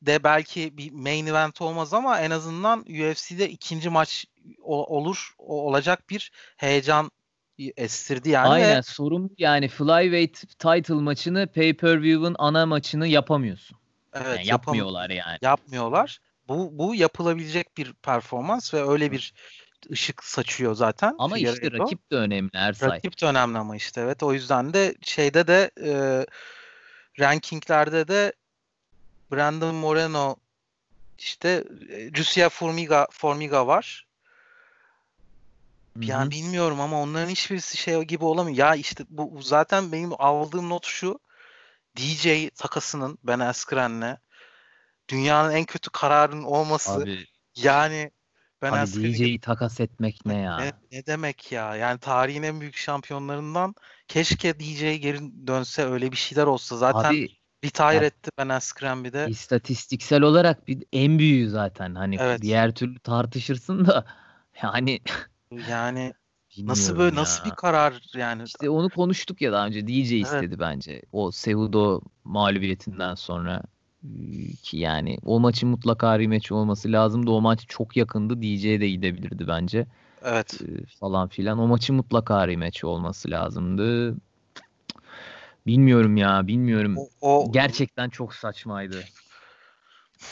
[0.01, 4.25] de belki bir main event olmaz ama en azından UFC'de ikinci maç
[4.63, 7.11] olur olacak bir heyecan
[7.77, 8.47] estirdi yani.
[8.47, 8.81] Aynen ve...
[8.81, 13.77] sorun yani flyweight title maçını pay-per-view'ın ana maçını yapamıyorsun.
[14.13, 15.37] Evet, yani yapmıyorlar yani.
[15.41, 16.19] Yapmıyorlar.
[16.47, 19.33] Bu bu yapılabilecek bir performans ve öyle bir
[19.91, 21.15] ışık saçıyor zaten.
[21.19, 21.65] Ama Figueiredo.
[21.65, 22.89] işte rakip de önemli Ersay.
[22.89, 24.23] Rakip de önemli ama işte evet.
[24.23, 26.25] O yüzden de şeyde de e,
[27.19, 28.33] rankinglerde de
[29.31, 30.35] Brandon Moreno
[31.17, 31.63] işte
[32.17, 34.07] Lucia Formiga Formiga var.
[35.99, 36.31] Yani Hı-hı.
[36.31, 38.57] bilmiyorum ama onların hiçbirisi şey gibi olamıyor.
[38.57, 41.19] Ya işte bu zaten benim aldığım not şu.
[41.97, 44.17] DJ takasının Ben Askren'le
[45.09, 46.91] dünyanın en kötü kararının olması.
[46.91, 48.11] Abi, yani
[48.61, 50.57] Ben Abi DJ'yi takas etmek ne ya?
[50.57, 51.75] Ne, ne demek ya?
[51.75, 53.75] Yani tarihin en büyük şampiyonlarından
[54.07, 56.77] keşke DJ geri dönse öyle bir şeyler olsa.
[56.77, 59.25] Zaten Abi, retire etti Ben Askren bir de.
[59.29, 61.95] İstatistiksel olarak bir en büyüğü zaten.
[61.95, 62.41] Hani evet.
[62.41, 64.05] diğer türlü tartışırsın da
[64.63, 64.99] yani
[65.69, 66.13] yani
[66.57, 67.21] nasıl böyle ya.
[67.21, 68.43] nasıl bir karar yani?
[68.43, 69.87] İşte onu konuştuk ya daha önce.
[69.87, 70.25] DJ evet.
[70.25, 71.01] istedi bence.
[71.11, 73.61] O Seudo mağlubiyetinden sonra
[74.63, 77.31] ki yani o maçın mutlaka rematch olması lazımdı.
[77.31, 78.41] O maç çok yakındı.
[78.41, 79.87] DJ de gidebilirdi bence.
[80.23, 80.59] Evet.
[80.99, 81.59] falan filan.
[81.59, 84.15] O maçın mutlaka rematch olması lazımdı.
[85.65, 86.95] Bilmiyorum ya, bilmiyorum.
[86.97, 87.51] O, o...
[87.51, 89.03] Gerçekten çok saçmaydı.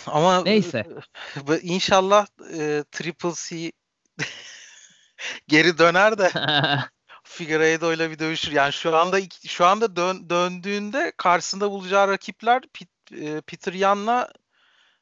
[0.08, 0.86] Ama neyse.
[1.62, 3.72] İnşallah e, Triple C
[5.48, 6.32] geri döner de
[7.24, 8.52] Figueiredo ile bir dövüşür.
[8.52, 14.32] Yani şu anda şu anda dön, döndüğünde karşısında bulacağı rakipler Pit, e, Peter Yan'la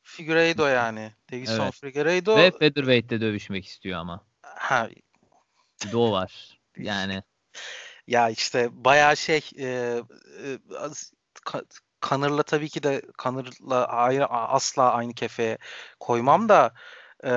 [0.04, 1.14] Figueiredo yani.
[1.32, 1.74] Davison evet.
[1.74, 2.38] Figueiredo.
[2.38, 4.26] Ve featherweight'te dövüşmek istiyor ama.
[4.42, 4.90] Ha.
[5.86, 6.60] Bir de o var.
[6.78, 7.24] Yani.
[8.08, 9.66] Ya işte bayağı şey e,
[10.44, 10.60] e,
[12.00, 15.58] Kanır'la tabii ki de Kanır'la ayrı, asla aynı kefeye
[16.00, 16.74] koymam da
[17.24, 17.32] e,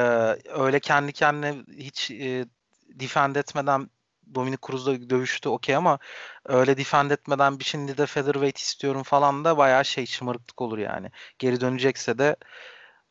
[0.48, 2.46] öyle kendi kendine hiç e,
[2.88, 3.90] defend etmeden
[4.35, 5.98] Dominic Cruz'la dövüştü okey ama
[6.44, 11.11] öyle defend etmeden bir şimdi de featherweight istiyorum falan da bayağı şey şımarıklık olur yani.
[11.38, 12.37] Geri dönecekse de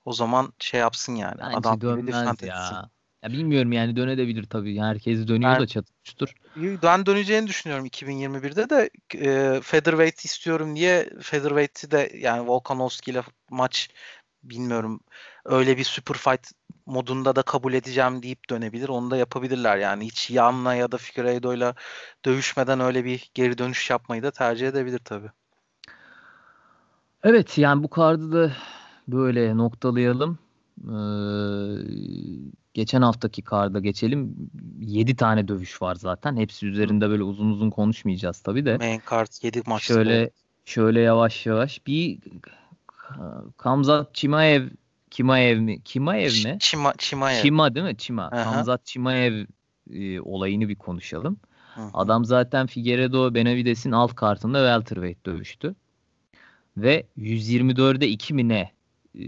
[0.06, 1.38] o zaman şey yapsın yani.
[1.40, 2.56] Bence Adam dönmez ya.
[2.56, 2.92] Etsin.
[3.24, 4.80] Ya bilmiyorum yani dönebilir tabii.
[4.80, 6.36] Herkes dönüyor ben, da çatıştır.
[6.84, 13.90] Ben döneceğini düşünüyorum 2021'de de e, featherweight istiyorum diye featherweight'i de yani Volkanovski ile maç
[14.44, 15.00] bilmiyorum
[15.46, 16.52] öyle bir super fight
[16.86, 18.90] modunda da kabul edeceğim deyip dönebilir.
[18.90, 20.06] Onu da yapabilirler yani.
[20.06, 21.76] Hiç Yan'la ya da Figueiredo'yla
[22.26, 25.30] dövüşmeden öyle bir geri dönüş yapmayı da tercih edebilir tabii.
[27.24, 28.52] Evet yani bu kartı da
[29.08, 30.40] böyle noktalayalım.
[30.80, 30.94] Ee,
[32.74, 34.36] geçen haftaki karda geçelim.
[34.80, 36.38] 7 tane dövüş var zaten.
[36.38, 38.78] Hepsi üzerinde böyle uzun uzun konuşmayacağız tabii de.
[38.78, 39.84] Main kart 7 maç.
[39.84, 40.30] Şöyle
[40.66, 42.20] şöyle yavaş yavaş bir
[43.58, 44.70] Kamzat Chimaev
[45.12, 45.82] Kimaev mi?
[45.84, 46.58] Kimaev mi?
[46.60, 47.42] Çima, Çimaev.
[47.42, 47.98] Çima değil mi?
[47.98, 48.24] Çima.
[48.24, 48.44] Aha.
[48.44, 49.46] Kamzat Çimaev
[49.94, 51.40] e, olayını bir konuşalım.
[51.76, 51.90] Hı-hı.
[51.94, 55.76] Adam zaten Figueredo Benavides'in alt kartında welterweight dövüştü.
[56.78, 58.72] Ve 124'e 2 mi ne?
[59.16, 59.24] E,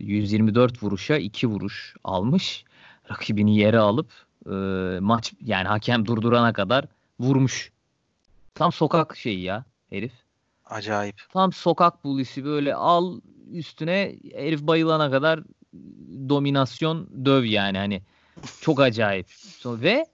[0.00, 2.64] 124 vuruşa 2 vuruş almış.
[3.10, 4.12] Rakibini yere alıp
[4.46, 4.50] e,
[5.00, 6.84] maç yani hakem durdurana kadar
[7.20, 7.72] vurmuş.
[8.54, 10.12] Tam sokak şeyi ya herif.
[10.66, 11.16] Acayip.
[11.32, 13.20] Tam sokak bulisi böyle al
[13.52, 15.40] üstüne herif bayılana kadar
[16.28, 18.02] dominasyon döv yani hani
[18.60, 19.26] çok acayip.
[19.64, 20.06] Ve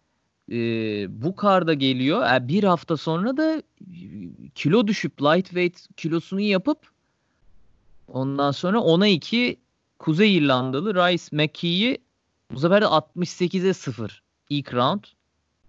[0.50, 0.56] e,
[1.22, 2.22] bu karda geliyor.
[2.26, 3.62] Yani bir hafta sonra da
[4.54, 6.78] kilo düşüp lightweight kilosunu yapıp
[8.11, 9.61] ondan sonra ona iki
[9.99, 11.99] Kuzey İrlandalı Rice McKee'yi
[12.51, 15.05] bu sefer de 68'e 0 ilk round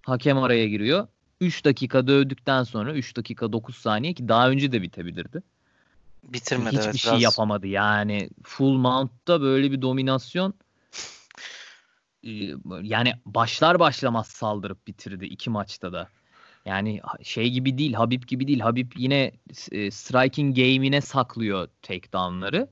[0.05, 1.07] hakem araya giriyor.
[1.41, 5.43] 3 dakika dövdükten sonra 3 dakika 9 saniye ki daha önce de bitebilirdi.
[6.23, 7.21] Bitirmedi Hiçbir evet, şey biraz...
[7.21, 8.29] yapamadı yani.
[8.43, 10.53] Full mount'ta böyle bir dominasyon
[12.23, 12.29] e,
[12.81, 16.07] yani başlar başlamaz saldırıp bitirdi iki maçta da.
[16.65, 18.59] Yani şey gibi değil, Habib gibi değil.
[18.59, 19.31] Habib yine
[19.71, 22.67] e, striking game'ine saklıyor takedown'ları.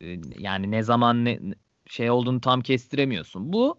[0.00, 1.40] E, yani ne zaman ne
[1.86, 3.52] şey olduğunu tam kestiremiyorsun.
[3.52, 3.78] Bu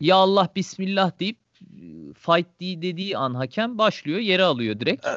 [0.00, 1.38] ya Allah bismillah deyip
[2.14, 5.06] fight dediği an hakem başlıyor, yere alıyor direkt.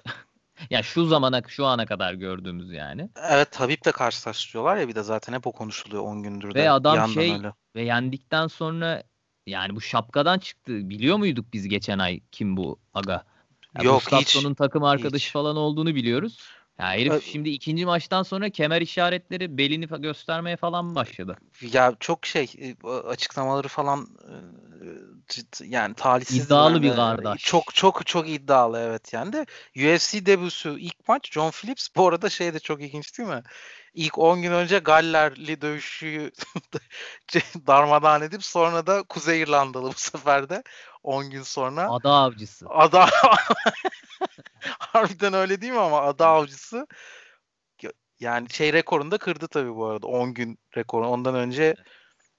[0.69, 3.09] Ya şu zamana şu ana kadar gördüğümüz yani.
[3.29, 6.59] Evet Habib'le karşılaştırıyorlar ya bir de zaten hep o konuşuluyor 10 gündür de.
[6.59, 7.53] Ve adam şey öyle.
[7.75, 9.03] ve yendikten sonra
[9.47, 10.89] yani bu şapkadan çıktı.
[10.89, 13.23] Biliyor muyduk biz geçen ay kim bu aga?
[13.75, 14.57] Ya Yok Gustafson'un hiç.
[14.57, 15.31] takım arkadaşı hiç.
[15.31, 16.39] falan olduğunu biliyoruz.
[16.79, 21.37] Ya herif şimdi ikinci maçtan sonra kemer işaretleri belini göstermeye falan başladı.
[21.61, 24.07] Ya çok şey e, açıklamaları falan
[24.83, 27.43] e, yani talihsiz iddialı bir kardeş.
[27.43, 32.29] Çok çok çok iddialı evet yani de UFC debüsü ilk maç John Phillips bu arada
[32.29, 33.43] şey de çok ilginç değil mi?
[33.93, 36.31] İlk 10 gün önce Gallerli dövüşü
[37.67, 40.63] darmadağın edip sonra da Kuzey İrlandalı bu sefer de
[41.03, 41.91] 10 gün sonra.
[41.91, 42.65] Ada avcısı.
[42.69, 43.09] Ada
[44.79, 46.87] Harbiden öyle değil mi ama ada avcısı
[48.19, 51.07] yani şey rekorunu da kırdı tabii bu arada 10 gün rekoru.
[51.07, 51.75] Ondan önce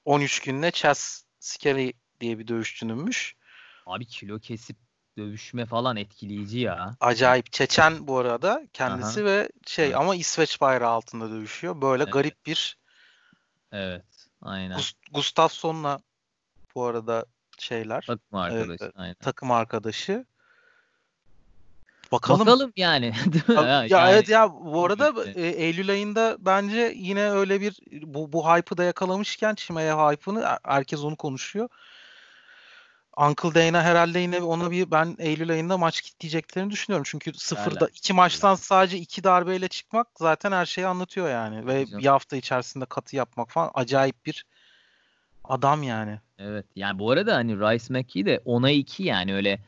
[0.04, 3.36] 13 günle Chas Skelly diye bir dövüşçününmüş.
[3.86, 4.76] Abi kilo kesip
[5.18, 6.96] dövüşme falan etkileyici ya.
[7.00, 7.52] Acayip.
[7.52, 9.26] Çeçen bu arada kendisi Aha.
[9.26, 9.96] ve şey evet.
[9.96, 11.80] ama İsveç bayrağı altında dövüşüyor.
[11.80, 12.12] Böyle evet.
[12.12, 12.78] garip bir
[13.72, 14.04] Evet.
[14.42, 14.78] Aynen.
[14.78, 16.00] Gust- Gustafsson'la
[16.74, 17.26] bu arada
[17.58, 18.04] şeyler.
[18.06, 18.84] Takım arkadaşı.
[18.84, 19.14] E, aynen.
[19.14, 20.24] Takım arkadaşı.
[22.12, 22.40] Bakalım.
[22.40, 23.12] Bakalım yani.
[23.48, 28.48] Ya, yani, evet ya bu arada e, Eylül ayında bence yine öyle bir bu bu
[28.48, 31.68] hype'ı da yakalamışken Çime'ye hype'ını herkes onu konuşuyor.
[33.16, 37.04] Uncle Dana herhalde yine ona bir ben Eylül ayında maç kitleyeceklerini düşünüyorum.
[37.08, 41.66] Çünkü sıfırda iki maçtan sadece iki darbeyle çıkmak zaten her şeyi anlatıyor yani.
[41.66, 44.46] Ve bir hafta içerisinde katı yapmak falan acayip bir
[45.44, 46.18] adam yani.
[46.38, 49.58] Evet yani bu arada hani Rice McKee de ona iki yani öyle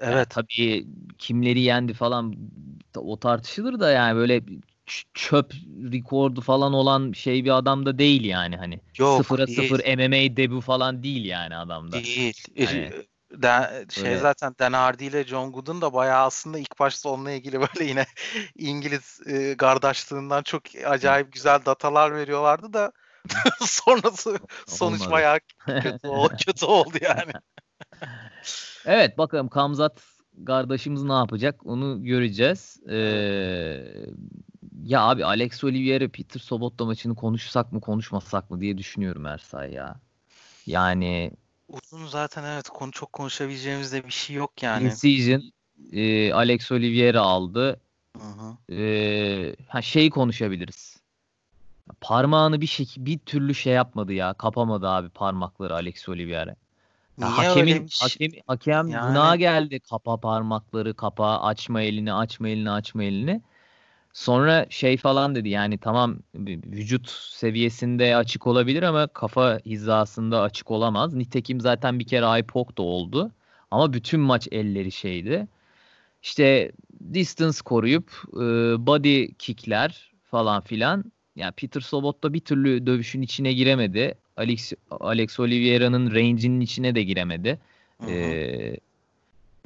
[0.00, 0.14] Evet.
[0.14, 0.86] Yani tabii
[1.18, 2.36] kimleri yendi falan
[2.96, 4.42] o tartışılır da yani böyle
[5.14, 5.52] çöp
[5.92, 8.80] rekordu falan olan şey bir adam da değil yani hani.
[8.98, 9.62] Yok, Sıfıra değil.
[9.62, 11.92] sıfır MMA debu falan değil yani adamda.
[12.04, 12.44] Değil.
[12.66, 12.92] Hani,
[13.32, 14.18] de, şey öyle.
[14.18, 18.06] zaten Dan Hardy ile John Gooden da bayağı aslında ilk başta onunla ilgili böyle yine
[18.56, 22.92] İngiliz e, kardeşliğinden çok acayip güzel datalar veriyorlardı da
[23.60, 25.12] sonrası sonuç Olmadı.
[25.12, 26.08] bayağı kötü,
[26.46, 27.32] kötü oldu yani.
[28.86, 30.02] Evet bakalım Kamzat
[30.46, 32.80] kardeşimiz ne yapacak onu göreceğiz.
[32.90, 33.80] Ee,
[34.84, 39.96] ya abi Alex Oliveira Peter Sobotta maçını konuşsak mı konuşmasak mı diye düşünüyorum Ersay ya.
[40.66, 41.30] Yani
[41.68, 44.84] uzun zaten evet konu çok konuşabileceğimiz de bir şey yok yani.
[44.84, 45.42] Incision
[45.92, 47.80] e, Alex Oliveira aldı.
[48.16, 48.74] Hı.
[48.74, 50.98] E, ha şeyi konuşabiliriz.
[52.00, 54.34] Parmağını bir şekilde bir türlü şey yapmadı ya.
[54.34, 56.56] Kapamadı abi parmakları Alex Oliveira.
[57.18, 58.08] Ya hakemin şey?
[58.08, 59.10] hakem hakem yani...
[59.10, 59.80] buna geldi.
[59.80, 63.42] Kapa parmakları, kapa, açma elini, açma elini, açma elini.
[64.12, 71.14] Sonra şey falan dedi yani tamam vücut seviyesinde açık olabilir ama kafa hizasında açık olamaz.
[71.14, 73.30] Nitekim zaten bir kere IPOC da oldu.
[73.70, 75.48] Ama bütün maç elleri şeydi.
[76.22, 76.72] İşte
[77.14, 78.10] distance koruyup
[78.86, 81.12] body kickler falan filan.
[81.36, 84.14] Yani Peter Sobot bir türlü dövüşün içine giremedi.
[84.36, 87.58] Alex, Alex Oliveira'nın range'inin içine de giremedi.
[88.08, 88.76] Ee,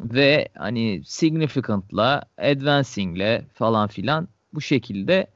[0.01, 5.27] ve hani significant'la, advancing'le falan filan bu şekilde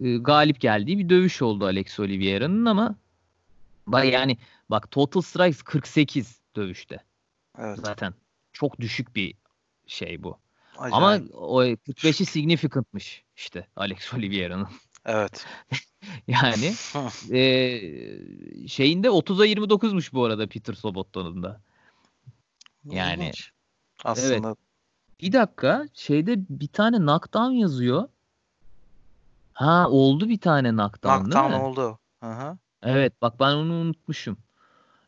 [0.00, 2.94] e, galip geldiği bir dövüş oldu Alex Oliveira'nın ama
[3.86, 4.38] bak yani
[4.70, 6.98] bak total strikes 48 dövüşte.
[7.58, 7.78] Evet.
[7.84, 8.14] Zaten
[8.52, 9.34] çok düşük bir
[9.86, 10.38] şey bu.
[10.78, 10.94] Acayip.
[10.94, 14.68] Ama o 45'i significant'mış işte Alex Oliveira'nın.
[15.06, 15.46] Evet.
[16.26, 16.74] yani
[17.30, 17.48] e,
[18.68, 21.60] şeyinde 30'a 29'muş bu arada Peter Sobotton'un da.
[22.84, 23.32] Yani
[24.04, 24.58] aslında evet.
[25.20, 28.08] Bir dakika şeyde bir tane knockdown yazıyor.
[29.52, 31.66] Ha oldu bir tane knockdown, knockdown değil mi?
[31.66, 31.98] oldu.
[32.22, 34.36] Hı Evet bak ben onu unutmuşum.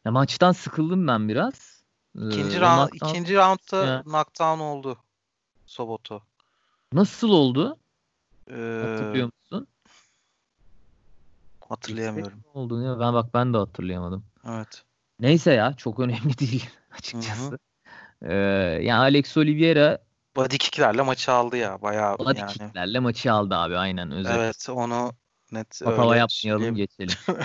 [0.04, 1.84] Ya maçtan sıkıldım ben biraz.
[2.14, 3.06] İkinci, ee, round, knockdown...
[3.06, 4.02] ikinci roundda ya.
[4.02, 4.98] knockdown oldu
[5.66, 6.22] Soboto.
[6.92, 7.78] Nasıl oldu?
[8.50, 9.66] Ee, Hatırlıyor musun?
[11.68, 12.38] Hatırlayamıyorum.
[12.44, 14.24] Ne olduğunu ya ben bak ben de hatırlayamadım.
[14.48, 14.84] Evet.
[15.20, 17.58] Neyse ya çok önemli değil açıkçası.
[18.28, 18.34] Ee,
[18.82, 19.98] yani Alex Oliveira
[20.36, 22.52] body kicklerle maçı aldı ya bayağı body yani.
[22.52, 24.30] kicklerle maçı aldı abi aynen özür.
[24.30, 25.12] Evet onu
[25.52, 27.14] net Hava yapmayalım geçelim.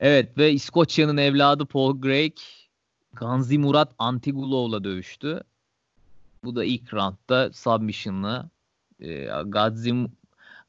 [0.00, 2.36] evet ve İskoçya'nın evladı Paul Craig
[3.12, 5.42] Ganzi Murat Antigulov'la dövüştü.
[6.44, 8.50] Bu da ilk roundda submission'la
[9.00, 9.94] e, Gazi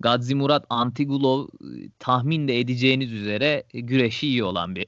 [0.03, 4.87] Gadzi Murat Antigulov e, tahmin de edeceğiniz üzere e, güreşi iyi olan bir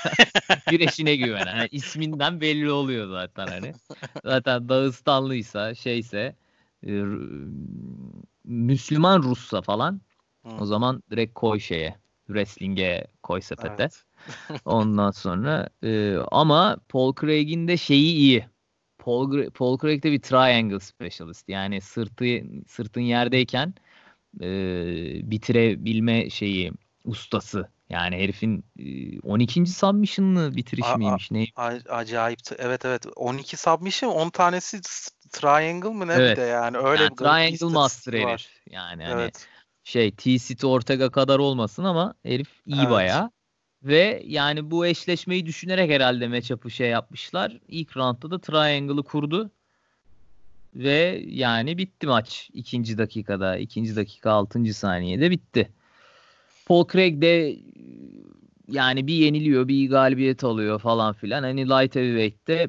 [0.70, 1.56] güreşine güvenen.
[1.56, 3.72] Yani isminden belli oluyor zaten hani.
[4.24, 6.36] Zaten Dağıstanlıysa şeyse
[6.86, 6.90] e,
[8.44, 10.00] Müslüman Russa falan
[10.42, 10.60] hmm.
[10.60, 11.96] o zaman direkt koy şeye
[12.26, 13.74] wrestling'e koy sepete.
[13.78, 14.04] Evet.
[14.64, 18.46] Ondan sonra e, ama Paul Craig'in de şeyi iyi.
[18.98, 21.48] Paul, Paul Craig de bir triangle specialist.
[21.48, 22.24] Yani sırtı
[22.66, 23.74] sırtın yerdeyken
[24.40, 24.50] e,
[25.30, 26.72] bitirebilme şeyi
[27.04, 27.68] ustası.
[27.90, 28.64] Yani herifin
[29.22, 29.66] 12.
[29.66, 31.46] submission'lı bitiriş a, miymiş ne?
[31.88, 32.40] acayip.
[32.58, 33.06] Evet evet.
[33.16, 34.80] 12 submission 10 tanesi
[35.32, 36.36] triangle mı ne evet.
[36.36, 38.30] bir de yani öyle yani bir triangle master var.
[38.30, 38.48] herif.
[38.70, 39.48] Yani hani evet.
[39.84, 42.90] şey T-City Ortega kadar olmasın ama herif iyi evet.
[42.90, 43.30] bayağı.
[43.82, 47.58] Ve yani bu eşleşmeyi düşünerek herhalde matchup'ı şey yapmışlar.
[47.68, 49.50] İlk roundda da triangle'ı kurdu.
[50.74, 52.50] Ve yani bitti maç.
[52.52, 53.56] ikinci dakikada.
[53.56, 55.72] ikinci dakika altıncı saniyede bitti.
[56.66, 57.56] Paul Craig de
[58.68, 61.42] yani bir yeniliyor bir galibiyet alıyor falan filan.
[61.42, 62.68] Hani light heavyweight'te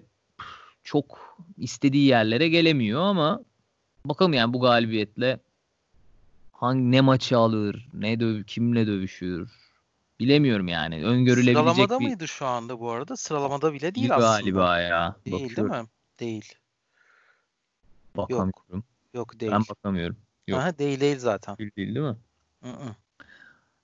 [0.84, 3.41] çok istediği yerlere gelemiyor ama
[4.06, 5.39] bakalım yani bu galibiyetle
[6.52, 9.49] hangi ne maçı alır, ne döv kimle dövüşür
[10.20, 11.06] bilemiyorum yani.
[11.06, 12.06] Öngörülebilecek Sıralamada bir...
[12.06, 13.18] mıydı şu anda bu arada?
[13.18, 14.39] Sıralamada bile değil aslında.
[14.39, 15.16] Galiba ya.
[15.26, 15.74] Değil Bakıyorum.
[15.74, 15.89] değil mi?
[16.20, 16.54] Değil.
[18.18, 18.53] Bakamıyorum.
[18.74, 18.84] Yok,
[19.14, 19.51] yok değil.
[19.51, 20.18] Ben bakamıyorum.
[20.47, 20.59] Yok.
[20.59, 21.57] Aha, değil değil zaten.
[21.57, 22.18] Değil, değil değil mi?
[22.64, 22.95] Hı-hı.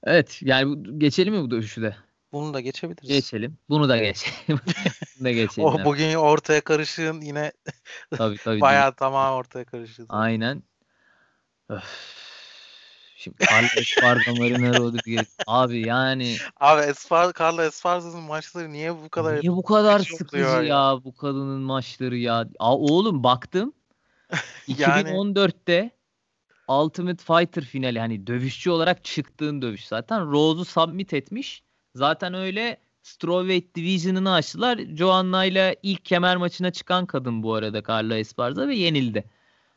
[0.03, 1.93] Evet yani geçelim mi bu dövüşü?
[2.32, 3.09] Bunu da geçebiliriz.
[3.09, 3.57] Geçelim.
[3.69, 4.34] Bunu da geçelim.
[5.19, 5.67] Bunu da geçelim.
[5.67, 7.51] o bugün ortaya karışığın yine
[8.17, 10.05] tabii, tabii, bayağı tamam ortaya karışığı.
[10.09, 10.63] Aynen.
[11.69, 11.84] Öf.
[13.17, 15.38] Şimdi Carlos Esparza, Marina Rodriguez.
[15.47, 16.38] Abi yani.
[16.59, 20.63] Abi Espar, Carlos Esparza'nın maçları niye bu kadar Niye bu kadar sıkıcı ya.
[20.63, 22.47] ya bu kadının maçları ya.
[22.59, 23.73] Aa, oğlum baktım.
[24.67, 25.09] yani...
[25.09, 25.91] 2014'te
[26.67, 30.32] Ultimate Fighter finali hani dövüşçü olarak çıktığın dövüş zaten.
[30.32, 31.63] Rose'u submit etmiş.
[31.95, 34.80] Zaten öyle Strawweight Division'ını açtılar.
[34.95, 39.30] Joanna ile ilk kemer maçına çıkan kadın bu arada Carla Esparza ve yenildi.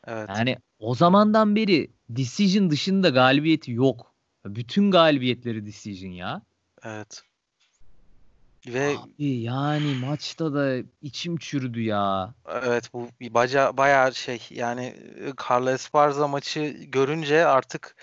[0.07, 0.29] Evet.
[0.29, 4.13] Yani o zamandan beri decision dışında galibiyeti yok.
[4.45, 6.41] Bütün galibiyetleri decision ya.
[6.83, 7.23] Evet.
[8.67, 12.35] Ve Abi yani maçta da içim çürüdü ya.
[12.63, 14.95] Evet bu baca bayağı şey yani
[15.49, 17.95] Carla Esparza maçı görünce artık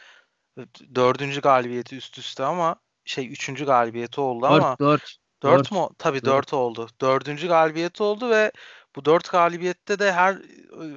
[0.94, 5.02] dördüncü galibiyeti üst üste ama şey üçüncü galibiyeti oldu dört, ama dört,
[5.42, 5.90] dört, dört mu?
[5.98, 6.26] Tabii dört.
[6.26, 6.88] dört oldu.
[7.00, 8.52] Dördüncü galibiyeti oldu ve
[8.96, 10.38] bu dört galibiyette de her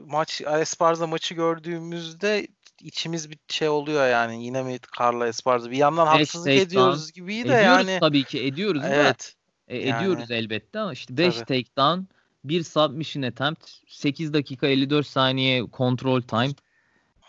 [0.05, 2.47] maç Esparza maçı gördüğümüzde
[2.81, 7.39] içimiz bir şey oluyor yani yine mi Carla Esparza bir yandan haksızlık ediyoruz gibi de
[7.39, 9.40] ediyoruz yani tabii ki ediyoruz evet da
[9.71, 9.97] e, yani.
[9.97, 11.45] ediyoruz elbette ama işte 5 Tabii.
[11.45, 12.01] takedown
[12.43, 16.53] bir submission attempt 8 dakika 54 saniye control time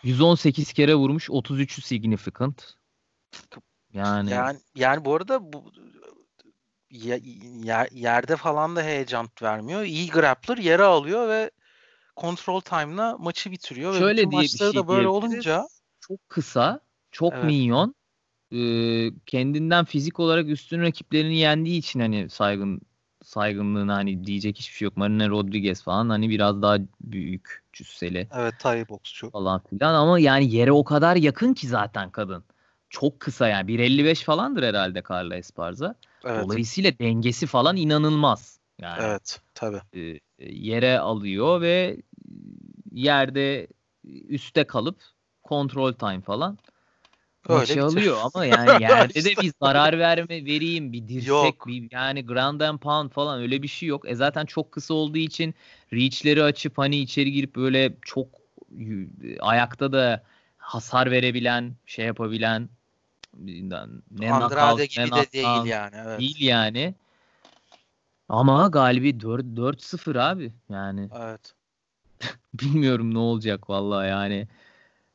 [0.02, 2.74] 118 kere vurmuş 33'ü significant
[3.92, 5.72] yani yani yani bu arada bu
[6.90, 7.20] ye-
[7.64, 9.82] yer- yerde falan da heyecan vermiyor.
[9.82, 11.50] İyi grappler yere alıyor ve
[12.16, 15.68] control time'la maçı bitiriyor Şöyle ve diye bir şey da böyle olunca
[16.00, 16.80] çok kısa,
[17.10, 17.44] çok Evet.
[17.44, 17.94] minyon.
[19.26, 22.80] Kendinden fizik olarak üstün rakiplerini yendiği için hani saygın
[23.24, 24.96] saygınlığına hani diyecek hiçbir şey yok.
[24.96, 29.30] Marina Rodriguez falan hani biraz daha büyük cüsseli evet Thai boksçu.
[29.30, 32.44] falan filan ama yani yere o kadar yakın ki zaten kadın.
[32.90, 35.94] Çok kısa yani 1.55 falandır herhalde Carla Esparza.
[36.24, 36.44] Evet.
[36.44, 38.60] Dolayısıyla dengesi falan inanılmaz.
[38.80, 39.80] Yani Evet, tabii.
[39.96, 41.96] e, yere alıyor ve
[42.92, 43.68] yerde
[44.04, 44.96] üste kalıp
[45.42, 46.58] kontrol time falan
[47.48, 51.66] Öyle alıyor ama yani yerde de bir zarar verme vereyim bir dirsek Yok.
[51.66, 54.08] bir yani ground and pound falan öyle bir şey yok.
[54.08, 55.54] E zaten çok kısa olduğu için
[55.92, 58.28] reach'leri açıp hani içeri girip böyle çok
[59.40, 60.22] ayakta da
[60.56, 62.68] hasar verebilen, şey yapabilen
[63.38, 65.96] ne Andrade knockout, ne gibi de değil yani.
[66.06, 66.20] Evet.
[66.20, 66.94] değil yani.
[68.28, 70.52] Ama galibi 4 4-0 abi.
[70.68, 71.54] Yani Evet.
[72.54, 74.48] bilmiyorum ne olacak vallahi yani.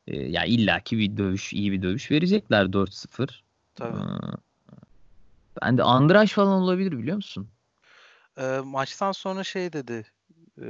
[0.08, 3.44] Ee, ya illaki bir dövüş, iyi bir dövüş verecekler 4-0.
[3.74, 3.96] Tabii.
[3.96, 4.00] Ee,
[5.62, 7.48] ben de Andraş falan olabilir biliyor musun?
[8.38, 10.06] Ee, maçtan sonra şey dedi.
[10.62, 10.68] Ee,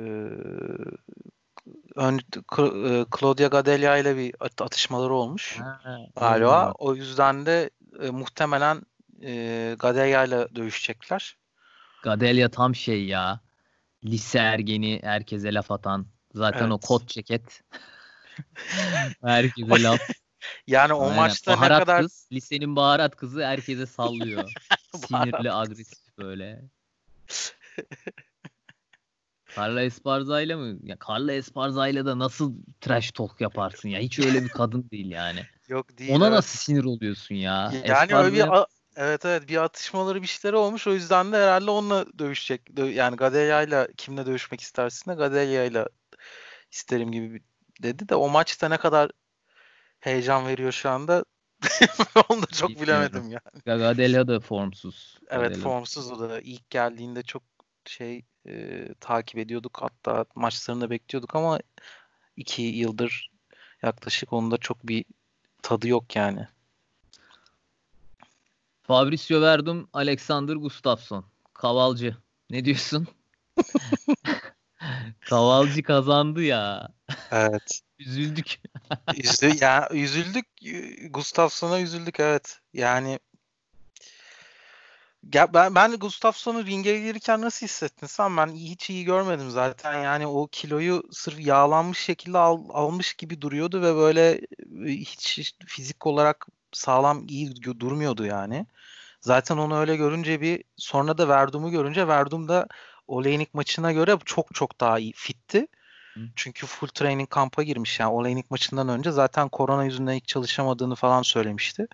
[1.97, 5.59] ön, e, Claudia Gadelia ile bir at- atışmaları olmuş
[6.16, 6.72] galiba.
[6.78, 7.70] O yüzden de
[8.03, 8.82] e, muhtemelen
[9.22, 11.36] e, Gadelia ile dövüşecekler.
[12.03, 13.41] Gadelia tam şey ya.
[14.05, 16.07] Lise ergeni herkese laf atan.
[16.34, 16.86] Zaten o Evet.
[16.86, 17.62] kot ceket.
[19.24, 20.01] herkese laf.
[20.66, 21.16] Yani o Aynen.
[21.16, 24.53] maçta baharat ne kadar kız, lisenin baharat kızı herkese sallıyor.
[24.97, 26.62] Sinirli, agresif böyle.
[29.57, 30.78] Carla Esparza'yla mı?
[30.82, 34.01] Ya Carla Esparza'yla da nasıl trash talk yaparsın ya?
[34.01, 35.47] Hiç öyle bir kadın değil yani.
[35.68, 36.11] yok değil.
[36.11, 36.36] Ona evet.
[36.36, 37.72] nasıl sinir oluyorsun ya?
[37.86, 38.66] Yani öyle bir Esparza-
[38.97, 40.86] evet evet bir atışmaları bir şeyleri olmuş.
[40.86, 42.70] O yüzden de herhalde onunla dövüşecek.
[42.70, 45.89] Dö- Yani Gadelia ile kimle dövüşmek istersin de Gadelia ile
[46.72, 47.43] isterim gibi bir-
[47.81, 49.11] dedi de o maçta ne kadar
[50.01, 51.24] heyecan veriyor şu anda
[52.29, 52.83] onu da çok Bilmiyorum.
[52.83, 53.41] bilemedim ya.
[53.64, 55.18] Gadelia da formsuz.
[55.31, 55.62] Evet Gadelia.
[55.62, 57.43] formsuz o da ilk geldiğinde çok
[57.85, 61.59] şey e, takip ediyorduk hatta maçlarını da bekliyorduk ama
[62.37, 63.31] iki yıldır
[63.83, 65.05] yaklaşık onda çok bir
[65.62, 66.47] tadı yok yani.
[68.83, 71.24] Fabricio Verdum, Alexander Gustafsson.
[71.55, 72.16] Kavalcı.
[72.51, 73.09] Ne diyorsun?
[75.21, 76.89] Kavalcı kazandı ya.
[77.31, 77.81] Evet.
[77.99, 78.61] Üzüldük.
[79.17, 80.47] Üzü, ya üzüldük.
[81.11, 82.61] Gustafsson'a üzüldük evet.
[82.73, 83.19] Yani
[85.35, 88.37] Ya ben ben Gustafsson'u ringe gelirken nasıl hissettin sen?
[88.37, 90.03] Ben hiç iyi görmedim zaten.
[90.03, 94.41] Yani o kiloyu sırf yağlanmış şekilde al, almış gibi duruyordu ve böyle
[94.87, 98.67] e, hiç fizik olarak sağlam iyi durmuyordu yani.
[99.21, 102.69] Zaten onu öyle görünce bir sonra da Verdum'u görünce Verdum da
[103.09, 105.67] Oleinik maçına göre çok çok daha iyi fitti.
[106.37, 111.23] Çünkü full training kampa girmiş yani Oleinik maçından önce zaten korona yüzünden hiç çalışamadığını falan
[111.23, 111.87] söylemişti.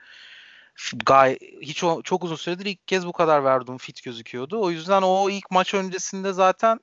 [1.06, 4.60] Gay hiç o, çok uzun süredir ilk kez bu kadar Verdum fit gözüküyordu.
[4.60, 6.80] O yüzden o ilk maç öncesinde zaten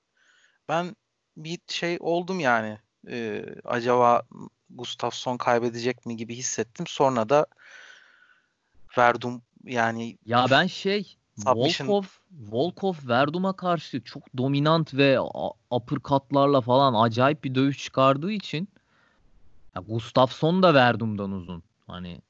[0.70, 0.96] ben
[1.38, 2.78] bir şey oldum yani.
[3.08, 4.24] Ee, acaba
[4.70, 6.88] Gustafsson kaybedecek mi gibi hissettim.
[6.88, 7.46] Sonra da
[8.98, 15.20] Verdum yani ya ben şey Volkov Volkov Verdum'a karşı çok dominant ve
[15.72, 18.70] uppercut'larla falan acayip bir dövüş çıkardığı için
[19.76, 21.64] ya Gustafsson da Verdum'dan uzun.
[21.88, 22.22] Hani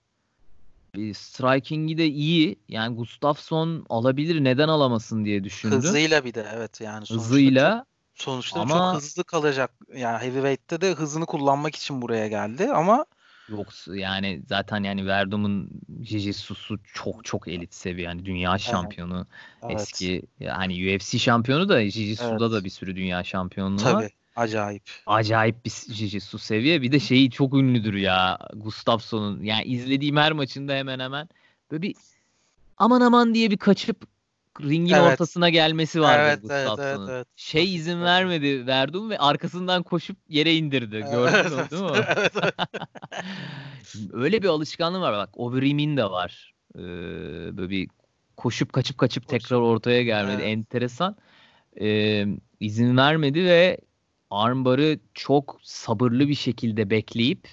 [0.95, 2.59] bir striking'i de iyi.
[2.69, 5.77] Yani Gustafsson alabilir neden alamasın diye düşündüm.
[5.77, 7.85] Hızıyla bir de evet yani sonuçta hızıyla
[8.15, 9.71] çok, sonuçta ama, çok hızlı kalacak.
[9.95, 13.05] Yani heavyweight'te de hızını kullanmak için buraya geldi ama
[13.51, 15.69] Yoksa yani zaten yani Verdum'un
[16.01, 18.07] Jiu-Jitsu'su çok çok elit seviye.
[18.07, 19.27] Yani dünya şampiyonu.
[19.63, 19.79] Evet.
[19.79, 22.51] Eski yani UFC şampiyonu da Jiu-Jitsu'da evet.
[22.51, 24.03] da bir sürü dünya şampiyonluğu Tabii.
[24.03, 24.11] var.
[24.35, 24.83] Acayip.
[25.07, 26.81] Acayip bir Jiu-Jitsu seviye.
[26.81, 29.43] Bir de şeyi çok ünlüdür ya Gustafsson'un.
[29.43, 31.29] Yani izlediğim her maçında hemen hemen
[31.71, 31.95] böyle bir
[32.77, 34.07] aman aman diye bir kaçıp
[34.61, 35.11] ringin evet.
[35.11, 36.77] ortasına gelmesi vardı evet, Gustafsson'un.
[36.77, 37.27] Evet, evet, evet.
[37.35, 41.05] Şey izin vermedi Verdum ve arkasından koşup yere indirdi.
[41.11, 42.05] Gördün mü değil mi?
[42.17, 42.53] evet, evet.
[44.13, 45.13] Öyle bir alışkanlığı var.
[45.13, 46.53] Bak Overeem'in de var.
[46.75, 46.79] Ee,
[47.57, 47.87] böyle bir
[48.37, 50.41] koşup kaçıp kaçıp tekrar ortaya gelmedi.
[50.41, 50.57] Evet.
[50.57, 51.15] Enteresan.
[51.81, 52.25] Ee,
[52.59, 53.77] izin vermedi ve
[54.29, 57.47] armbarı çok sabırlı bir şekilde bekleyip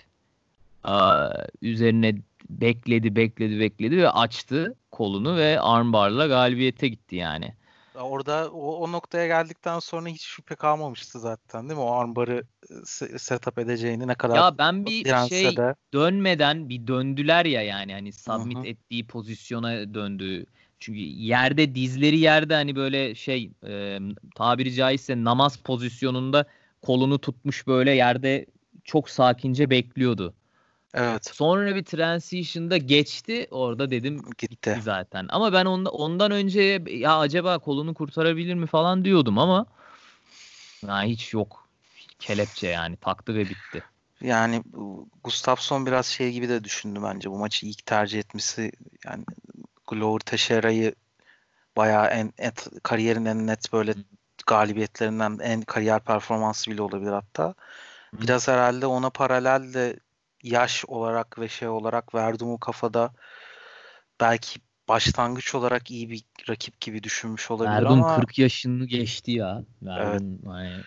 [0.85, 1.31] aa,
[1.63, 2.17] üzerine
[2.51, 7.55] bekledi bekledi bekledi ve açtı kolunu ve armbarla galibiyete gitti yani.
[7.95, 11.85] Orada o, o noktaya geldikten sonra hiç şüphe kalmamıştı zaten değil mi?
[11.85, 15.75] O armbarı e, setup edeceğini ne kadar Ya ben bir şey de...
[15.95, 18.67] dönmeden bir döndüler ya yani hani submit Hı-hı.
[18.67, 20.47] ettiği pozisyona döndü.
[20.81, 23.99] Çünkü yerde dizleri yerde hani böyle şey e,
[24.35, 26.45] tabiri caizse namaz pozisyonunda
[26.83, 28.47] kolunu tutmuş böyle yerde
[28.85, 30.35] çok sakince bekliyordu.
[30.95, 31.31] Evet.
[31.35, 33.47] Sonra bir transition'da geçti.
[33.51, 35.27] Orada dedim gitti zaten.
[35.31, 39.67] Ama ben onda, ondan önce ya acaba kolunu kurtarabilir mi falan diyordum ama
[40.87, 41.69] ya hiç yok.
[42.19, 43.85] Kelepçe yani taktı ve bitti.
[44.21, 44.63] Yani
[45.25, 47.31] Gustafsson biraz şey gibi de düşündü bence.
[47.31, 48.73] Bu maçı ilk tercih etmesi
[49.05, 49.25] yani
[49.87, 50.95] Glover Teixeira'yı
[51.77, 53.95] bayağı en et, kariyerin en net böyle
[54.47, 57.55] galibiyetlerinden en kariyer performansı bile olabilir hatta.
[58.13, 60.01] Biraz herhalde ona paralel de
[60.43, 63.13] yaş olarak ve şey olarak Verdum'u kafada
[64.21, 69.63] belki başlangıç olarak iyi bir rakip gibi düşünmüş olabilir Verdum ama 40 yaşını geçti ya.
[69.83, 70.45] Verdum, evet.
[70.47, 70.83] Yani...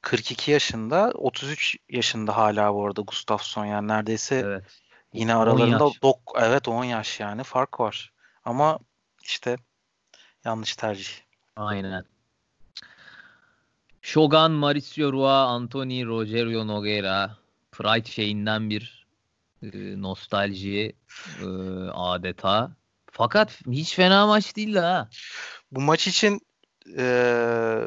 [0.00, 4.64] 42 yaşında, 33 yaşında hala bu arada Gustafsson yani neredeyse evet.
[5.12, 8.12] yine aralarında dok evet 10 yaş yani fark var.
[8.44, 8.78] Ama
[9.22, 9.56] işte
[10.44, 11.12] yanlış tercih.
[11.56, 12.04] Aynen.
[14.02, 17.41] Shogun, Mauricio Rua, Anthony, Rogerio Nogueira
[17.72, 19.06] Pride şeyinden bir
[19.62, 19.68] e,
[20.02, 20.96] nostalji
[21.42, 21.46] e,
[21.92, 22.76] adeta.
[23.10, 25.08] Fakat hiç fena maç değil ha.
[25.70, 26.40] Bu maç için
[26.98, 27.86] e,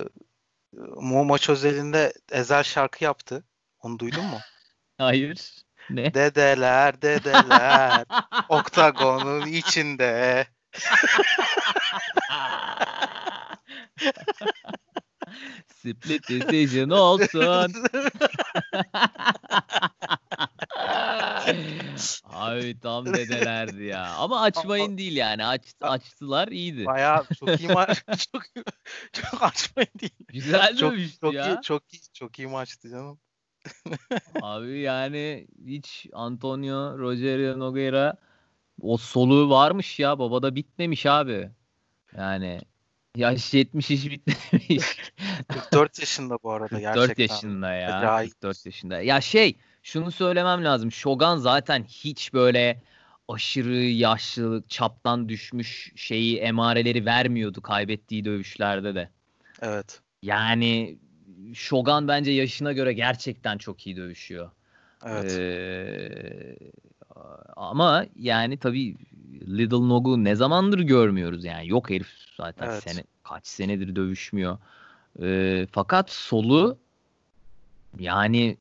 [0.96, 3.44] Mo maç özelinde Ezel şarkı yaptı.
[3.80, 4.40] Onu duydun mu?
[4.98, 5.52] Hayır.
[5.90, 6.14] Ne?
[6.14, 8.06] Dedeler dedeler
[8.50, 10.48] oktagonun içinde.
[15.68, 17.74] Split decision olsun.
[22.24, 24.16] Abi tam dedelerdi ya.
[24.16, 25.46] Ama açmayın değil yani.
[25.46, 26.86] Aç, açtılar iyiydi.
[26.86, 28.04] Bayağı çok iyi maç.
[28.34, 28.44] çok,
[29.14, 30.16] çok açmayın değil.
[30.28, 31.48] Güzel çok, çok ya.
[31.48, 33.20] Iyi, çok iyi, çok iyi maçtı canım.
[34.42, 38.18] Abi yani hiç Antonio Rogerio Nogueira
[38.82, 40.20] o soluğu varmış ya.
[40.20, 41.50] Babada bitmemiş abi.
[42.18, 42.62] Yani
[43.16, 45.12] Yaş 70 hiç bitmemiş.
[45.48, 47.08] 44 yaşında bu arada 44 gerçekten.
[47.08, 47.98] 44 yaşında ya.
[47.98, 48.32] Acayip.
[48.32, 49.02] 44 yaşında.
[49.02, 50.92] Ya şey şunu söylemem lazım.
[50.92, 52.82] Shogun zaten hiç böyle
[53.28, 59.10] aşırı yaşlı çaptan düşmüş şeyi emareleri vermiyordu kaybettiği dövüşlerde de.
[59.62, 60.02] Evet.
[60.22, 60.98] Yani
[61.54, 64.52] Shogun bence yaşına göre gerçekten çok iyi dövüşüyor.
[65.06, 65.32] Evet.
[65.32, 66.56] Ee,
[67.56, 68.96] ama yani tabii
[69.48, 71.68] Little Nog'u ne zamandır görmüyoruz yani.
[71.68, 72.84] Yok herif zaten evet.
[72.84, 74.58] sene kaç senedir dövüşmüyor.
[75.22, 76.78] Ee, fakat solu
[78.00, 78.58] yani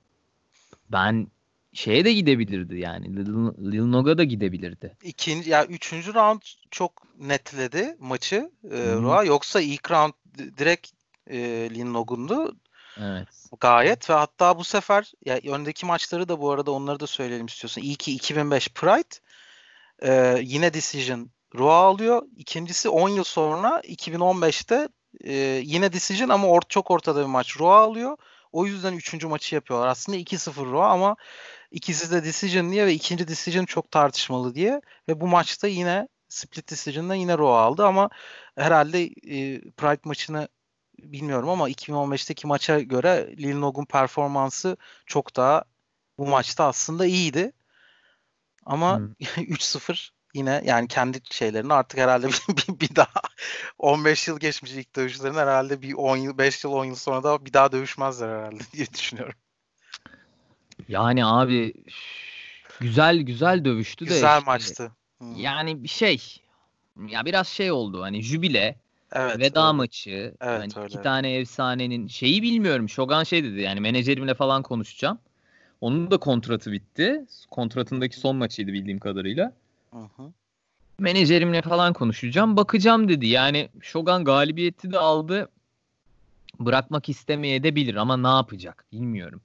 [0.93, 1.27] ben
[1.73, 3.17] şeye de gidebilirdi yani.
[3.17, 4.97] Lil, Lil Noga da gidebilirdi.
[5.03, 9.25] İkinci ya üçüncü round çok netledi maçı e, Roa.
[9.25, 10.13] Yoksa ilk round
[10.59, 10.91] direkt
[11.31, 11.39] e,
[11.71, 12.57] Lil Nogun'du.
[13.01, 13.29] Evet.
[13.61, 17.83] Gayet ve hatta bu sefer ya öndeki maçları da bu arada onları da söyleyelim istiyorsun.
[17.83, 19.15] İlki 2005 Pride
[20.03, 22.23] e, yine Decision Raw alıyor.
[22.37, 24.89] İkincisi 10 yıl sonra 2015'te
[25.25, 25.33] e,
[25.65, 28.17] yine Decision ama or çok ortada bir maç Raw alıyor.
[28.55, 29.89] O yüzden üçüncü maçı yapıyorlar.
[29.89, 31.17] Aslında 2-0 Raw ama
[31.71, 34.81] ikisi de Decision diye ve ikinci Decision çok tartışmalı diye.
[35.09, 38.11] Ve bu maçta yine Split Decision'da yine Raw aldı ama
[38.57, 40.49] herhalde e, Pride maçını
[40.99, 44.77] bilmiyorum ama 2015'teki maça göre Lil Nogun performansı
[45.07, 45.65] çok daha
[46.19, 47.53] bu maçta aslında iyiydi.
[48.65, 49.13] Ama hmm.
[49.37, 53.21] 3-0 yine yani kendi şeylerini artık herhalde bir, bir, bir daha
[53.79, 57.45] 15 yıl geçmiş ilk dövüşlerin herhalde bir 10 yıl 5 yıl 10 yıl sonra da
[57.47, 59.35] bir daha dövüşmezler herhalde diye düşünüyorum.
[60.89, 61.75] Yani abi
[62.81, 64.19] güzel güzel dövüştü güzel de.
[64.19, 64.93] Güzel maçtı.
[65.19, 65.37] Hmm.
[65.37, 66.41] Yani bir şey
[67.09, 68.77] ya biraz şey oldu hani jübile
[69.13, 69.77] Evet, veda öyle.
[69.77, 70.35] maçı.
[70.41, 70.87] Evet, hani öyle.
[70.87, 72.89] iki tane efsanenin şeyi bilmiyorum.
[72.89, 75.19] Shogun şey dedi yani menajerimle falan konuşacağım.
[75.81, 77.25] Onun da kontratı bitti.
[77.51, 79.53] Kontratındaki son maçıydı bildiğim kadarıyla.
[79.95, 80.33] Hı.
[80.99, 82.57] Menajerimle falan konuşacağım.
[82.57, 83.27] Bakacağım dedi.
[83.27, 85.51] Yani Shogun galibiyeti de aldı.
[86.61, 89.41] Bırakmak istemeye de bilir ama ne yapacak bilmiyorum.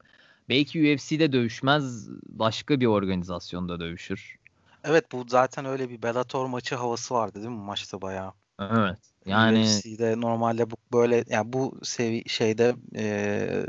[0.49, 4.39] Belki UFC'de dövüşmez başka bir organizasyonda dövüşür.
[4.83, 8.33] Evet bu zaten öyle bir Bellator maçı havası vardı değil mi maçta bayağı?
[8.59, 8.97] Evet.
[9.25, 13.65] Yani UFC'de normalde bu böyle yani bu sevi şeyde e,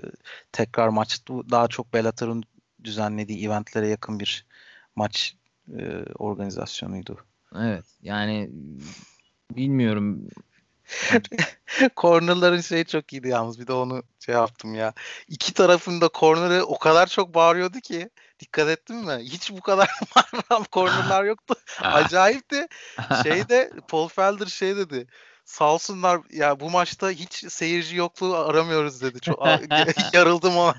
[0.52, 2.42] tekrar maç daha çok Bellator'un
[2.84, 4.46] düzenlediği eventlere yakın bir
[4.96, 5.36] maç
[5.78, 7.18] e, organizasyonuydu.
[7.56, 7.84] Evet.
[8.02, 8.50] Yani
[9.50, 10.28] bilmiyorum.
[11.96, 13.60] Corner'ların şeyi çok iyiydi yalnız.
[13.60, 14.92] Bir de onu şey yaptım ya.
[15.28, 18.10] İki tarafında corner'ı o kadar çok bağırıyordu ki.
[18.40, 19.18] Dikkat ettin mi?
[19.22, 21.54] Hiç bu kadar bağıran corner'lar yoktu.
[21.82, 22.66] Acayipti.
[23.22, 25.06] Şeyde Paul Felder şey dedi
[25.50, 29.20] sağ olsunlar ya bu maçta hiç seyirci yokluğu aramıyoruz dedi.
[29.20, 29.46] Çok
[30.12, 30.74] yarıldım ona.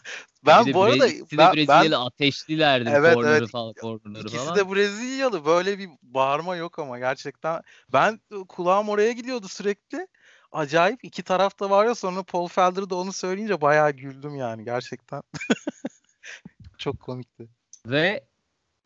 [0.46, 3.74] Ben bir bu arada ben, Brezilyalı ben, ateşlilerdi evet, evet, falan,
[4.16, 4.56] ikisi falan.
[4.56, 5.46] de Brezilyalı.
[5.46, 7.62] Böyle bir bağırma yok ama gerçekten.
[7.94, 10.08] Ben kulağım oraya gidiyordu sürekli.
[10.52, 15.24] Acayip iki tarafta var ya sonra Paul Felder de onu söyleyince bayağı güldüm yani gerçekten.
[16.78, 17.48] Çok komikti.
[17.86, 18.24] Ve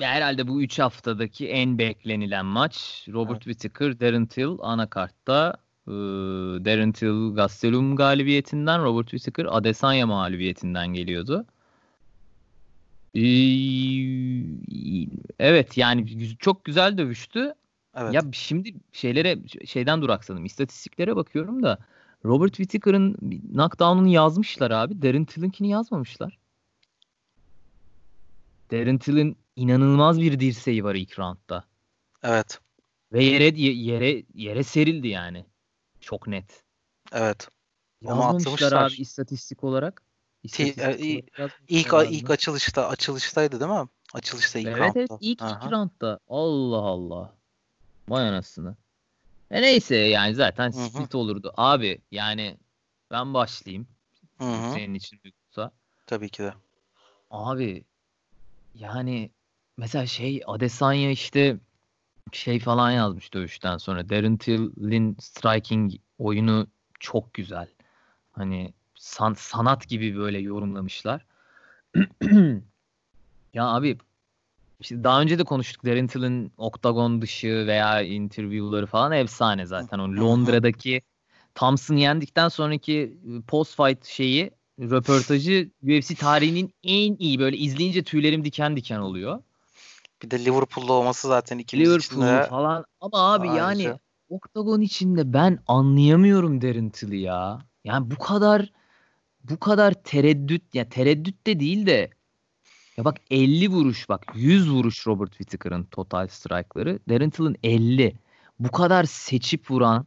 [0.01, 3.57] herhalde bu 3 haftadaki en beklenilen maç Robert evet.
[3.57, 5.91] Whittaker, Darren Till anakartta e,
[6.65, 11.45] Darren Till Gastelum galibiyetinden Robert Whittaker Adesanya mağlubiyetinden geliyordu.
[13.15, 13.21] Ee,
[15.39, 17.53] evet yani çok güzel dövüştü.
[17.95, 18.13] Evet.
[18.13, 20.45] Ya şimdi şeylere şeyden duraksadım.
[20.45, 21.79] İstatistiklere bakıyorum da
[22.25, 23.13] Robert Whittaker'ın
[23.53, 25.01] knockdown'unu yazmışlar abi.
[25.01, 26.37] Darren Till'inkini yazmamışlar.
[28.71, 31.63] Darren Till'in inanılmaz bir dirseği var ilk roundda.
[32.23, 32.59] Evet.
[33.13, 35.45] Ve yere yere yere serildi yani.
[36.05, 36.63] Çok net.
[37.11, 37.47] Evet.
[38.01, 40.01] Yazmamışlar abi istatistik olarak.
[40.43, 43.87] İstatistik T- e, ilk ilk açılışta açılıştaydı değil mi?
[44.13, 44.99] Açılışta ilk evet, roundda.
[44.99, 45.57] Evet ilk Aha.
[45.57, 46.19] iki roundda.
[46.27, 47.35] Allah Allah.
[48.09, 48.75] Vay anasını.
[49.51, 50.89] E neyse yani zaten Hı-hı.
[50.89, 51.53] split olurdu.
[51.57, 52.57] Abi yani
[53.11, 53.87] ben başlayayım.
[54.37, 54.73] Hı-hı.
[54.73, 55.71] Senin için uygunsa.
[56.07, 56.53] Tabii ki de.
[57.29, 57.83] Abi
[58.75, 59.31] yani
[59.77, 61.59] mesela şey Adesanya işte
[62.31, 64.09] şey falan yazmış dövüşten sonra.
[64.09, 66.67] Darren Till'in striking oyunu
[66.99, 67.67] çok güzel.
[68.31, 71.25] Hani san, sanat gibi böyle yorumlamışlar.
[73.53, 73.97] ya abi
[74.79, 75.85] işte daha önce de konuştuk.
[75.85, 79.99] Darren Till'in oktagon dışı veya interview'ları falan efsane zaten.
[79.99, 81.01] O Londra'daki
[81.55, 83.17] Thompson yendikten sonraki
[83.47, 89.43] post fight şeyi röportajı UFC tarihinin en iyi böyle izleyince tüylerim diken diken oluyor.
[90.25, 92.47] Bir de Liverpool'da olması zaten ikimiz Liverpool içinde.
[92.49, 93.83] falan ama abi Ayrıca.
[93.89, 93.99] yani
[94.29, 97.59] Oktagon içinde ben anlayamıyorum Derintili ya.
[97.83, 98.71] Yani bu kadar
[99.43, 102.09] bu kadar tereddüt ya tereddüt de değil de
[102.97, 106.99] ya bak 50 vuruş bak 100 vuruş Robert Whittaker'ın total strike'ları.
[107.09, 108.15] Darren Till'in 50.
[108.59, 110.05] Bu kadar seçip vuran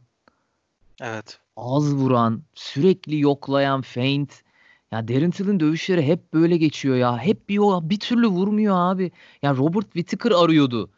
[1.01, 1.39] Evet.
[1.57, 4.43] Az vuran, sürekli yoklayan feint
[4.91, 7.17] ya Darren Till'in dövüşleri hep böyle geçiyor ya.
[7.17, 9.11] Hep bir o bir türlü vurmuyor abi.
[9.41, 10.89] Ya Robert Whittaker arıyordu.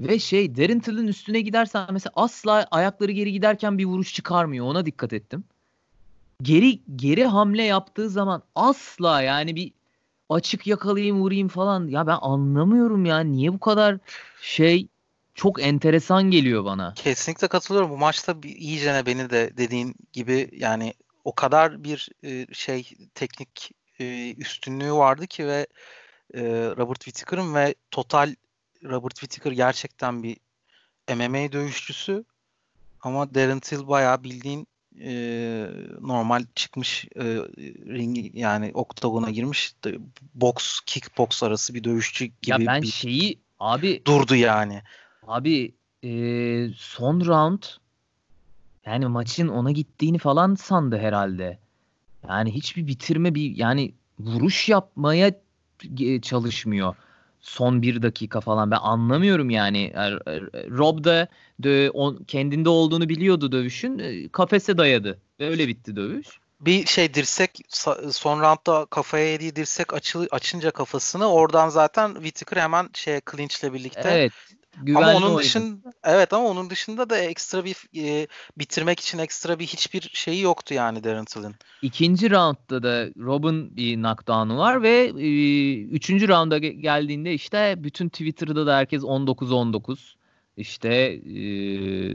[0.00, 4.66] Ve şey Darren Till'in üstüne gidersen mesela asla ayakları geri giderken bir vuruş çıkarmıyor.
[4.66, 5.44] Ona dikkat ettim.
[6.42, 9.72] Geri geri hamle yaptığı zaman asla yani bir
[10.30, 11.88] açık yakalayayım vurayım falan.
[11.88, 13.20] Ya ben anlamıyorum ya.
[13.20, 13.98] Niye bu kadar
[14.40, 14.88] şey
[15.34, 16.94] çok enteresan geliyor bana.
[16.94, 17.90] Kesinlikle katılıyorum.
[17.90, 20.94] Bu maçta bir, iyicene beni de dediğin gibi yani
[21.28, 23.70] o kadar bir e, şey teknik
[24.00, 25.66] e, üstünlüğü vardı ki ve
[26.34, 26.42] e,
[26.76, 28.34] Robert Whittaker'ın ve total
[28.84, 30.36] Robert Whittaker gerçekten bir
[31.08, 32.24] MMA dövüşçüsü
[33.00, 34.66] ama Darren Till bayağı bildiğin
[35.00, 35.10] e,
[36.00, 37.24] normal çıkmış e,
[37.86, 39.74] ring yani oktagona girmiş
[40.34, 44.82] box kickbox arası bir dövüşçü gibi ya ben bir şeyi abi durdu yani.
[45.22, 45.74] Abi
[46.04, 46.10] e,
[46.76, 47.62] son round
[48.88, 51.58] yani maçın ona gittiğini falan sandı herhalde.
[52.28, 55.32] Yani hiçbir bitirme bir yani vuruş yapmaya
[56.22, 56.94] çalışmıyor.
[57.40, 59.92] Son bir dakika falan ben anlamıyorum yani.
[60.70, 61.28] Rob da
[61.60, 63.98] de, on, kendinde olduğunu biliyordu dövüşün.
[63.98, 66.26] E, kafese dayadı ve öyle bitti dövüş.
[66.60, 67.60] Bir şey dirsek
[68.10, 74.08] son roundda kafaya yediği dirsek açı, açınca kafasını oradan zaten Whittaker hemen şey clinch'le birlikte
[74.10, 74.32] evet.
[74.82, 78.26] Güvenli ama onun dışında evet ama onun dışında da ekstra bir e,
[78.58, 81.54] bitirmek için ekstra bir hiçbir şeyi yoktu yani Darren Till'in.
[81.82, 85.28] İkinci roundda da Rob'un bir knockdown'u var ve e,
[85.82, 89.98] üçüncü rounda geldiğinde işte bütün Twitter'da da herkes 19-19
[90.56, 91.40] işte e,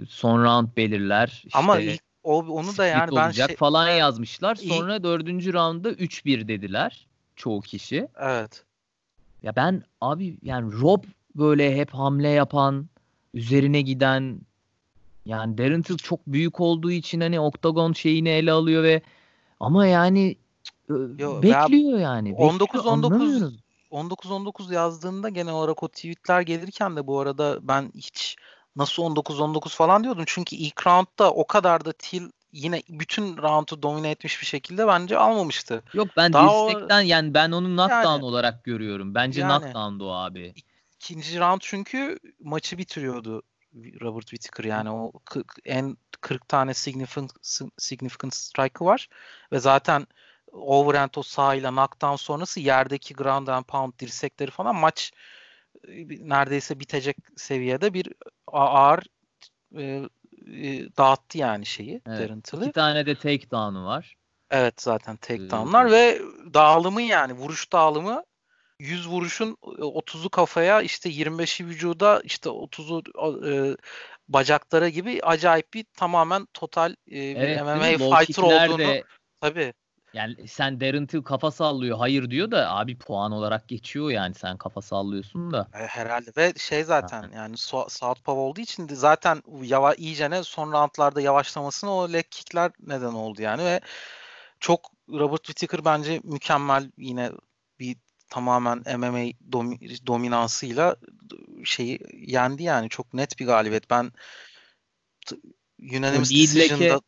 [0.05, 1.43] son round belirler.
[1.45, 4.55] Işte, ama ilk o onu da yani ben şey, falan yazmışlar.
[4.55, 5.03] Sonra ilk...
[5.03, 8.07] dördüncü roundda 3-1 dediler çoğu kişi.
[8.19, 8.63] Evet.
[9.43, 11.03] Ya ben abi yani Rob
[11.35, 12.89] böyle hep hamle yapan,
[13.33, 14.39] üzerine giden
[15.25, 19.01] yani Darren Till çok büyük olduğu için hani oktagon şeyini ele alıyor ve
[19.59, 20.35] ama yani
[21.17, 22.31] Yo, bekliyor yani.
[22.31, 23.53] 19-19
[23.91, 28.35] 19-19 yazdığında genel olarak o tweetler gelirken de bu arada ben hiç
[28.75, 30.23] nasıl 19-19 falan diyordum.
[30.27, 35.17] Çünkü ilk roundda o kadar da Till yine bütün roundu domine etmiş bir şekilde bence
[35.17, 35.83] almamıştı.
[35.93, 37.07] Yok ben Daha dirsekten o...
[37.07, 39.15] yani ben onu knockdown yani, olarak görüyorum.
[39.15, 40.53] Bence yani, knockdown'du o abi
[41.03, 43.43] ikinci round çünkü maçı bitiriyordu
[44.01, 45.11] Robert Whittaker yani o
[45.65, 47.31] en 40 tane significant,
[47.77, 49.09] significant strike'ı var
[49.51, 50.07] ve zaten
[50.51, 55.11] overhand o sahayla knockdown sonrası yerdeki ground and pound dirsekleri falan maç
[55.87, 58.13] e, neredeyse bitecek seviyede bir
[58.47, 59.03] ağır
[59.77, 62.19] e, e, dağıttı yani şeyi evet.
[62.19, 64.15] Darren İki tane de takedown'u var.
[64.51, 66.21] Evet zaten takedown'lar ee, ve
[66.53, 68.23] dağılımı yani vuruş dağılımı
[68.79, 73.03] 100 vuruşun 30'u kafaya işte 25'i vücuda işte 30'u
[73.47, 73.77] e,
[74.27, 79.03] bacaklara gibi acayip bir tamamen total e, bir evet, MMA fighter olduğunu de,
[79.41, 79.73] tabii.
[80.13, 84.57] Yani sen Darren Till kafa sallıyor hayır diyor da abi puan olarak geçiyor yani sen
[84.57, 85.67] kafa sallıyorsun da.
[85.73, 91.21] E, herhalde ve şey zaten yani Southpaw olduğu için de zaten yava, iyicene son roundlarda
[91.21, 93.79] yavaşlamasına o leg kickler neden oldu yani ve
[94.59, 97.37] çok Robert Whittaker bence mükemmel yine bir
[98.29, 100.95] tamamen MMA domi, dominansıyla
[101.65, 103.89] şeyi yendi yani çok net bir galibiyet.
[103.89, 104.11] Ben
[105.79, 107.01] unanimous decision'da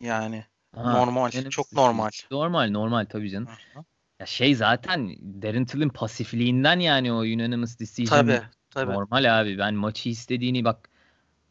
[0.00, 0.44] yani
[0.74, 2.10] ha, normal, çok normal.
[2.30, 3.48] Normal, normal tabii canım.
[3.48, 3.84] Aha.
[4.20, 5.08] Ya şey zaten
[5.42, 8.92] Darren Till'in pasifliğinden yani o unanimous decision tabii, tabii.
[8.92, 9.58] normal abi.
[9.58, 10.90] Ben maçı istediğini bak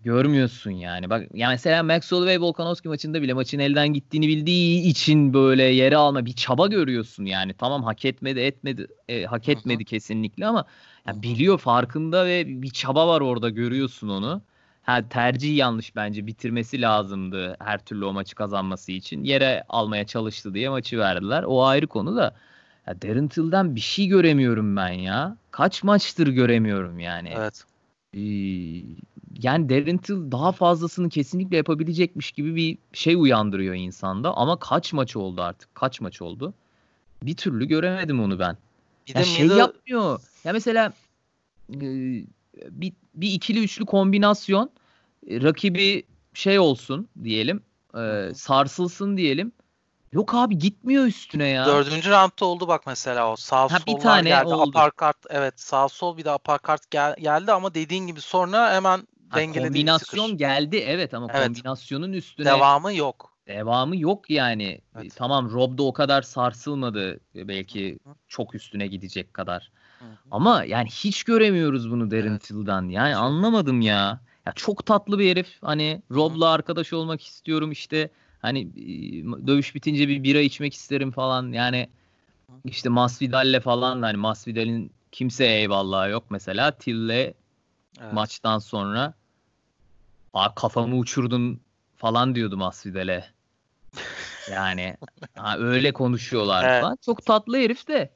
[0.06, 1.10] görmüyorsun yani.
[1.10, 5.98] Bak ya mesela Max Holloway Volkanovski maçında bile maçın elden gittiğini bildiği için böyle yere
[5.98, 7.54] alma bir çaba görüyorsun yani.
[7.54, 9.86] Tamam hak etmedi etmedi e, hak etmedi Hı-hı.
[9.86, 10.66] kesinlikle ama
[11.08, 14.42] ya biliyor farkında ve bir çaba var orada görüyorsun onu.
[14.84, 19.24] Ha tercih yanlış bence bitirmesi lazımdı her türlü o maçı kazanması için.
[19.24, 21.44] Yere almaya çalıştı diye maçı verdiler.
[21.44, 22.36] O ayrı konu da.
[22.88, 25.38] Ya Darren Till'den bir şey göremiyorum ben ya.
[25.52, 27.34] Kaç maçtır göremiyorum yani.
[27.38, 27.66] Evet.
[28.16, 28.20] Ee,
[29.44, 34.34] yani Darren Till daha fazlasını kesinlikle yapabilecekmiş gibi bir şey uyandırıyor insanda.
[34.38, 35.76] Ama kaç maç oldu artık?
[35.76, 36.54] Kaç maç oldu?
[37.24, 38.58] Bir türlü göremedim onu ben.
[39.08, 39.60] Bir ya de şey middle...
[39.60, 40.22] yapmıyor.
[40.44, 40.94] Ya mesela
[41.74, 41.80] e,
[42.70, 44.70] bir, bir ikili üçlü kombinasyon
[45.28, 46.04] e, rakibi
[46.34, 47.62] şey olsun diyelim.
[47.98, 49.52] E, sarsılsın diyelim.
[50.16, 51.66] Yok abi gitmiyor üstüne ya.
[51.66, 53.36] Dördüncü roundda oldu bak mesela o.
[53.36, 54.48] Sağ ha, bir tane geldi.
[54.54, 54.78] Oldu.
[54.78, 59.68] Aparkart evet sağ sol bir de aparkart gel, geldi ama dediğin gibi sonra hemen dengeledi.
[59.68, 60.38] Kombinasyon sıkır.
[60.38, 61.48] geldi evet ama evet.
[61.48, 63.34] kombinasyonun üstüne devamı yok.
[63.48, 64.82] Devamı yok yani.
[64.96, 65.16] Evet.
[65.16, 68.16] Tamam Rob da o kadar sarsılmadı belki Hı-hı.
[68.28, 69.72] çok üstüne gidecek kadar.
[70.00, 70.08] Hı-hı.
[70.32, 72.42] Ama yani hiç göremiyoruz bunu Darren evet.
[72.42, 72.90] Till'dan.
[72.90, 73.22] Yani çok.
[73.22, 74.20] anlamadım ya.
[74.46, 75.58] Ya çok tatlı bir herif.
[75.62, 78.10] Hani Rob'la arkadaş olmak istiyorum işte.
[78.46, 78.76] Hani
[79.48, 81.52] dövüş bitince bir bira içmek isterim falan.
[81.52, 81.90] Yani
[82.66, 86.72] işte Masvidal'le falan hani Masvidal'in kimseye eyvallah yok mesela.
[86.72, 88.14] Till'le evet.
[88.14, 89.14] maçtan sonra
[90.34, 91.60] Aa, kafamı uçurdun
[91.96, 93.26] falan diyordum Masvidal'e.
[94.52, 94.98] Yani
[95.36, 96.82] ha, öyle konuşuyorlar evet.
[96.82, 96.98] falan.
[97.06, 98.12] Çok tatlı herif de.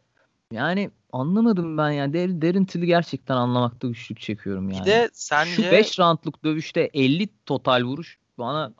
[0.52, 2.14] Yani anlamadım ben yani.
[2.14, 4.82] Der, derin Till'i gerçekten anlamakta güçlük çekiyorum yani.
[4.82, 5.52] Bir de sence...
[5.52, 8.74] Şu 5 roundluk dövüşte 50 total vuruş bana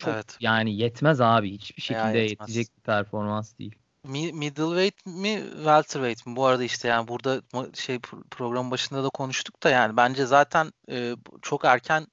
[0.00, 0.36] çok evet.
[0.40, 1.52] yani yetmez abi.
[1.52, 3.74] Hiçbir şekilde yetecek bir performans değil.
[4.04, 6.36] Middleweight mi welterweight mi?
[6.36, 7.42] Bu arada işte yani burada
[7.74, 7.98] şey
[8.30, 12.06] program başında da konuştuk da yani bence zaten e, çok erken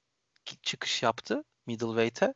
[0.62, 2.34] çıkış yaptı middleweight'e.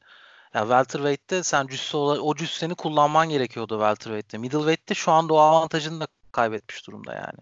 [0.54, 4.38] Yani welterweight'te sen cüsse o cüsseni kullanman gerekiyordu welterweight'te.
[4.38, 7.38] Middleweight'te şu anda o avantajını da kaybetmiş durumda yani.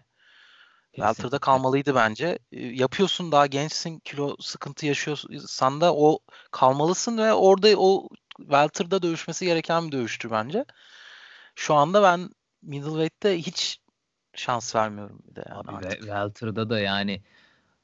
[0.95, 2.39] Welter'da kalmalıydı bence.
[2.51, 6.19] Yapıyorsun daha gençsin, kilo sıkıntı yaşıyorsan da o
[6.51, 10.65] kalmalısın ve orada o Welter'da dövüşmesi gereken bir dövüştü bence.
[11.55, 12.29] Şu anda ben
[12.61, 13.79] middleweight'te hiç
[14.35, 15.99] şans vermiyorum bir de yani Abi artık.
[15.99, 17.21] Welter'da da yani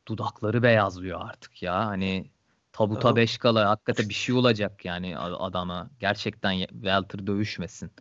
[0.08, 1.86] dudakları beyazlıyor artık ya.
[1.86, 2.32] Hani
[2.72, 5.90] tabuta 5 kala hakikaten bir şey olacak yani adama.
[6.00, 7.92] Gerçekten Welter dövüşmesin.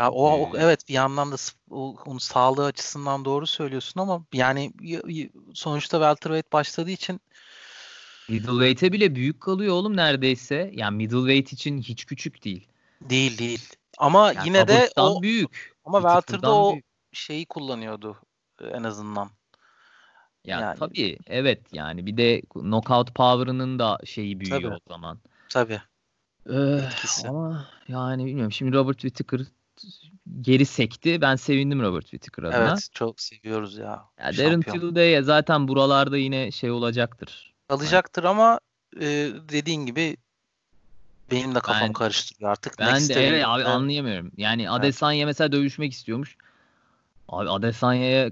[0.00, 1.36] Ya o, o evet bir yandan da
[1.70, 4.72] o, onun sağlığı açısından doğru söylüyorsun ama yani
[5.54, 7.20] sonuçta welterweight başladığı için
[8.28, 10.70] middleweight'e bile büyük kalıyor oğlum neredeyse.
[10.74, 12.68] Yani middleweight için hiç küçük değil.
[13.00, 13.68] Değil değil.
[13.98, 15.76] Ama yani yine de o büyük.
[15.84, 16.84] Ama welter'da o büyük.
[17.12, 18.16] şeyi kullanıyordu
[18.60, 19.30] en azından.
[20.44, 20.78] Ya yani.
[20.78, 24.74] tabii evet yani bir de knockout power'ının da şeyi büyüyor tabii.
[24.74, 25.18] o zaman.
[25.48, 25.80] Tabii.
[26.50, 26.80] Ee,
[27.24, 29.40] ama yani bilmiyorum şimdi Robert Whittaker
[30.40, 31.20] geri sekti.
[31.20, 32.72] Ben sevindim Robert Whittaker adına.
[32.72, 34.04] Evet çok seviyoruz ya.
[34.18, 37.54] ya Darren Till zaten buralarda yine şey olacaktır.
[37.68, 38.60] Alacaktır ama
[39.00, 40.16] e, dediğin gibi
[41.30, 42.78] benim de kafam ben, karıştırıyor artık.
[42.78, 44.32] Ben Next de evet abi anlayamıyorum.
[44.36, 44.72] Yani evet.
[44.72, 46.36] Adesanya mesela dövüşmek istiyormuş.
[47.28, 48.30] Abi Adesanya'ya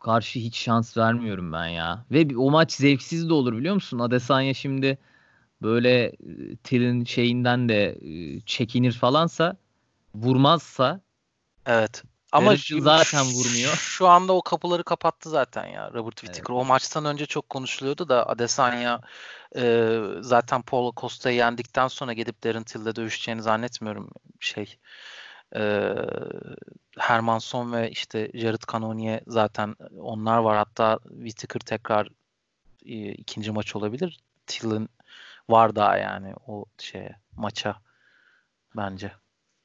[0.00, 2.04] karşı hiç şans vermiyorum ben ya.
[2.10, 3.98] Ve o maç zevksiz de olur biliyor musun?
[3.98, 4.98] Adesanya şimdi
[5.62, 9.56] böyle e, Till'in şeyinden de e, çekinir falansa
[10.22, 11.00] vurmazsa
[11.66, 12.02] Evet.
[12.32, 13.72] Ama zaten vurmuyor.
[13.78, 16.54] Şu anda o kapıları kapattı zaten ya Robert Whittaker.
[16.54, 16.62] Evet.
[16.62, 19.00] O maçtan önce çok konuşuluyordu da Adesanya
[19.56, 19.90] e,
[20.20, 24.10] zaten Paulo Costa'yı yendikten sonra gidip Darren Till'le dövüşeceğini zannetmiyorum
[24.40, 24.78] şey.
[25.56, 25.94] E,
[26.98, 30.56] Hermanson ve işte Jared Cannonier zaten onlar var.
[30.56, 32.08] Hatta Whittaker tekrar
[32.86, 34.20] e, ikinci maç olabilir.
[34.46, 34.88] Till'in
[35.48, 37.76] var daha yani o şeye maça
[38.76, 39.12] bence.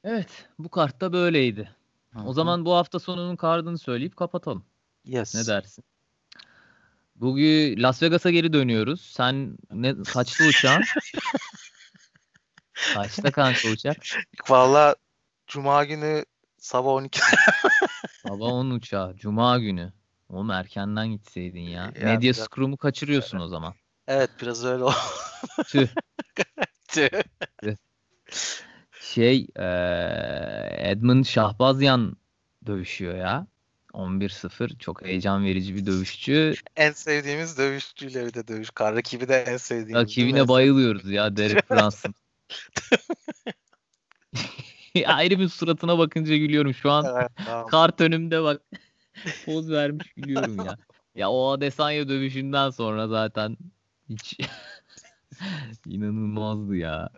[0.04, 1.70] Evet bu kartta böyleydi.
[2.12, 2.24] Hı-hı.
[2.24, 4.64] O zaman bu hafta sonunun kardını söyleyip kapatalım.
[5.04, 5.34] Yes.
[5.34, 5.84] Ne dersin?
[7.16, 9.00] Bugün Las Vegas'a geri dönüyoruz.
[9.00, 10.82] Sen ne kaçta uçağın?
[12.94, 13.96] kaçta kanka uçak?
[14.48, 14.94] Valla
[15.46, 16.24] Cuma günü
[16.58, 17.20] sabah 12.
[18.22, 19.16] sabah 10 uçağı.
[19.16, 19.92] Cuma günü.
[20.28, 21.82] Oğlum erkenden gitseydin ya.
[21.82, 22.36] ya Medya biraz...
[22.36, 23.74] scrum'u kaçırıyorsun o zaman.
[24.08, 24.94] Evet biraz öyle oldu.
[25.66, 25.88] Tüh.
[26.88, 27.76] Tüh.
[29.14, 29.66] Şey e,
[30.90, 32.16] Edmund Şahbazyan
[32.66, 33.46] dövüşüyor ya.
[33.92, 36.54] 11-0 çok heyecan verici bir dövüşçü.
[36.76, 38.70] En sevdiğimiz dövüşçüyle bir de dövüş.
[38.80, 40.02] Rakibi de en sevdiğimiz.
[40.02, 42.14] Rakibine bayılıyoruz ya Derek Brunson.
[45.06, 47.06] Ayrı bir suratına bakınca gülüyorum şu an.
[47.18, 47.66] Evet, tamam.
[47.66, 48.62] Kart önümde bak.
[49.46, 50.76] Poz vermiş gülüyorum ya.
[51.14, 53.56] Ya o Adesanya dövüşünden sonra zaten
[54.08, 54.38] hiç
[55.86, 57.10] inanılmazdı ya.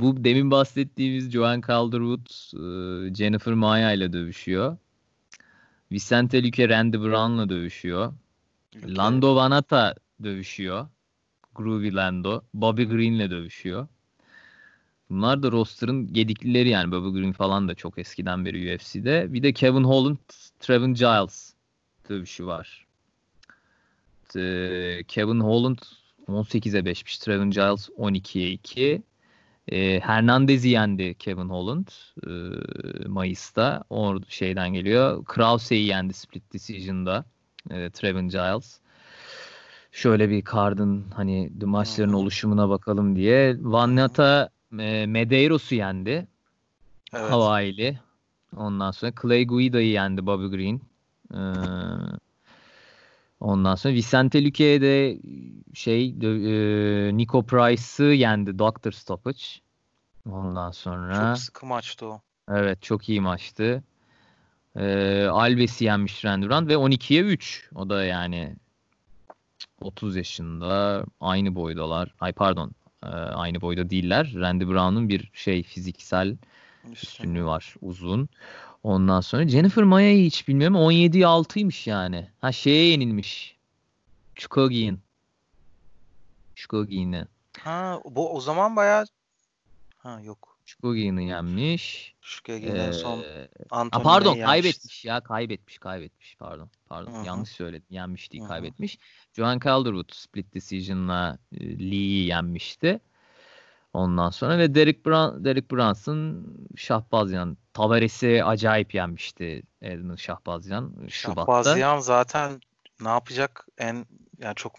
[0.00, 4.76] Bu demin bahsettiğimiz Joan Calderwood e, Jennifer Maya ile dövüşüyor.
[5.92, 8.12] Vicente Luque Randy Brown'la dövüşüyor.
[8.78, 8.96] Okay.
[8.96, 10.88] Lando Vanata dövüşüyor.
[11.54, 12.42] Groovy Lando.
[12.54, 13.88] Bobby Green'le dövüşüyor.
[15.10, 16.92] Bunlar da roster'ın gediklileri yani.
[16.92, 19.32] Bobby Green falan da çok eskiden beri UFC'de.
[19.32, 20.18] Bir de Kevin Holland,
[20.60, 21.54] Trevin Giles
[22.08, 22.86] dövüşü var.
[25.08, 25.78] Kevin Holland
[26.28, 27.24] 18'e 5'miş.
[27.24, 29.02] Trevin Giles 12'ye 2.
[29.72, 31.88] E, Hernandez'i yendi Kevin Holland
[32.26, 32.30] e,
[33.08, 33.84] Mayıs'ta.
[33.90, 35.24] O şeyden geliyor.
[35.24, 37.24] Krause'yi yendi split decision'da.
[37.70, 38.78] E, Trevin Giles.
[39.92, 43.56] Şöyle bir kardın hani maçların oluşumuna bakalım diye.
[43.60, 46.26] Vannata e, Medeiros'u yendi.
[47.14, 47.30] Evet.
[47.30, 47.98] Hawaii'li.
[48.56, 50.80] Ondan sonra Clay Guida'yı yendi Bobby Green.
[51.34, 51.38] Ee,
[53.40, 55.18] ondan sonra Vicente Luque'ye de
[55.74, 59.42] şey e, Nico Price'ı yendi Doctor Stoppage.
[60.30, 62.20] Ondan sonra çok sıkı maçtı o.
[62.50, 63.82] Evet çok iyi maçtı.
[64.76, 67.70] Ee, Alves'i yenmiş Randuran ve 12'ye 3.
[67.74, 68.56] O da yani
[69.80, 72.14] 30 yaşında aynı boydalar.
[72.20, 72.72] Ay pardon
[73.02, 74.32] e, aynı boyda değiller.
[74.34, 76.36] Randy Brown'un bir şey fiziksel
[76.92, 78.28] üstünlüğü var uzun.
[78.82, 80.76] Ondan sonra Jennifer Maya'yı hiç bilmiyorum.
[80.76, 82.28] 17'ye 6'ymış yani.
[82.40, 83.56] Ha şeye yenilmiş.
[84.34, 85.00] Chukogi'nin.
[86.54, 87.24] Chukogi'ne.
[87.58, 89.06] Ha bu o zaman bayağı
[89.96, 90.58] ha yok.
[90.64, 92.14] Chukogi'ni yenmiş.
[92.20, 93.24] Chukogi'nin ee, son
[93.70, 94.46] Anthony pardon yenmiş.
[94.46, 96.70] kaybetmiş ya kaybetmiş kaybetmiş pardon.
[96.88, 97.26] Pardon Hı-hı.
[97.26, 97.86] yanlış söyledim.
[97.90, 98.48] Yenmiş değil Hı-hı.
[98.48, 98.98] kaybetmiş.
[99.32, 103.00] Joan Calderwood split decision'la e, Lee'yi yenmişti.
[103.98, 106.46] Ondan sonra ve Derek, Brun Derek Brunson
[106.76, 111.64] Şahbazyan Tavares'i acayip yenmişti Edmund Şahbazyan Şubat'ta.
[111.64, 112.60] Şahbazyan zaten
[113.00, 114.06] ne yapacak en
[114.38, 114.72] yani çok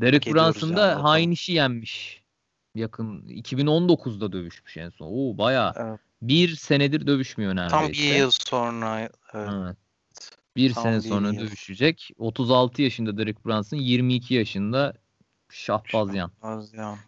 [0.00, 2.22] Derek Brunson da yani, hain işi yenmiş.
[2.74, 5.06] Yakın 2019'da dövüşmüş en son.
[5.06, 6.00] Oo bayağı evet.
[6.22, 7.76] bir senedir dövüşmüyor neredeyse.
[7.76, 9.00] Tam bir yıl sonra.
[9.00, 9.12] Evet.
[9.34, 9.76] evet.
[10.56, 11.40] Bir Tam sene bir sonra yıl.
[11.40, 12.10] dövüşecek.
[12.18, 14.94] 36 yaşında Derek Brunson, 22 yaşında
[15.50, 16.30] Şahbazyan.
[16.42, 16.98] Şahbazyan.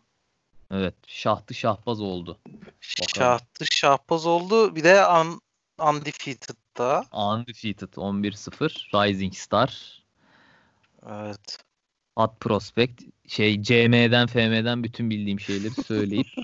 [0.71, 0.95] Evet.
[1.07, 2.39] Şahtı şahbaz oldu.
[2.47, 3.09] Bakalım.
[3.17, 4.77] Şahtı şahbaz oldu.
[4.77, 5.41] Bir de un,
[5.79, 7.05] Undefeated'da.
[7.13, 8.69] Undefeated 11-0.
[8.95, 10.03] Rising Star.
[11.11, 11.59] Evet.
[12.17, 13.03] At Prospect.
[13.29, 16.27] Şey CM'den FM'den bütün bildiğim şeyleri söyleyip.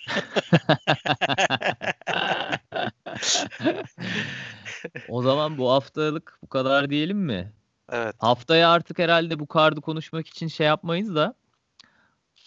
[5.09, 7.53] o zaman bu haftalık bu kadar diyelim mi?
[7.89, 8.15] Evet.
[8.19, 11.35] Haftaya artık herhalde bu kardı konuşmak için şey yapmayız da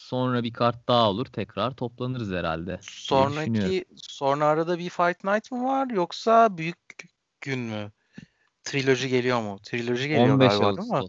[0.08, 1.26] Sonra bir kart daha olur.
[1.26, 2.80] Tekrar toplanırız herhalde.
[2.82, 6.78] Sonraki sonra arada bir Fight Night mı var yoksa büyük
[7.42, 7.92] gün mü?
[8.64, 9.60] Triloji geliyor mu?
[9.64, 10.90] Triloji geliyor 15 galiba Ağustos.
[10.90, 11.08] değil mi?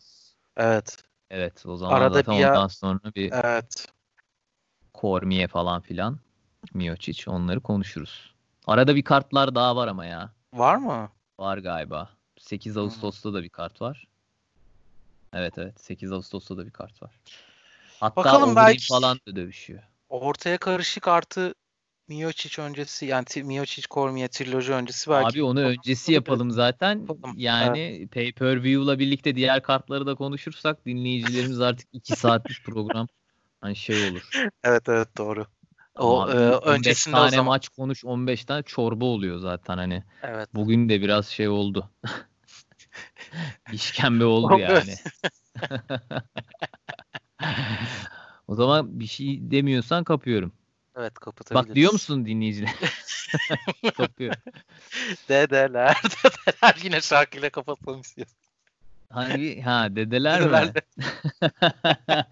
[0.57, 1.05] Evet.
[1.30, 2.68] Evet o zaman arada zaten bir ondan ya...
[2.68, 3.88] sonra bir Evet.
[4.94, 6.18] Kormiye falan filan.
[6.74, 8.34] Miocic onları konuşuruz.
[8.66, 10.32] Arada bir kartlar daha var ama ya.
[10.55, 11.11] Var mı?
[11.38, 12.11] Var galiba.
[12.38, 14.09] 8 Ağustos'ta da bir kart var.
[15.32, 17.20] Evet evet 8 Ağustos'ta da bir kart var.
[18.01, 19.82] Hatta Bakalım belki falan da dövüşüyor.
[20.09, 21.55] Ortaya karışık artı
[22.09, 25.26] Miocic öncesi yani Miocic Cormier triloji öncesi belki.
[25.26, 27.07] Abi onu öncesi yapalım zaten.
[27.36, 28.12] Yani evet.
[28.12, 33.09] pay per view'la birlikte diğer kartları da konuşursak dinleyicilerimiz artık 2 saatlik program
[33.61, 34.30] hani şey olur.
[34.64, 35.46] Evet evet doğru.
[35.99, 37.46] O Ama e, öncesinde tane o zaman...
[37.46, 40.05] maç konuş 15 tane çorba oluyor zaten hani.
[40.22, 40.49] Evet.
[40.55, 41.90] Bugün de biraz şey oldu.
[43.72, 44.94] İşkembe oldu yani.
[48.49, 50.53] o zaman bir şey demiyorsan kapıyorum.
[50.97, 51.68] Evet kapatabiliriz.
[51.68, 52.74] Bak diyor musun dinleyiciler?
[53.97, 54.34] Kapıyor.
[55.28, 58.28] Dedeler, dedeler yine şarkıyla kapatalım istiyor.
[59.11, 59.61] Hangi?
[59.62, 60.72] Ha dedeler, dedeler mi?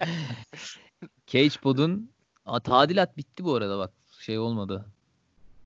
[1.26, 2.10] Cage Pod'un
[2.64, 3.92] tadilat bitti bu arada bak.
[4.20, 4.86] Şey olmadı.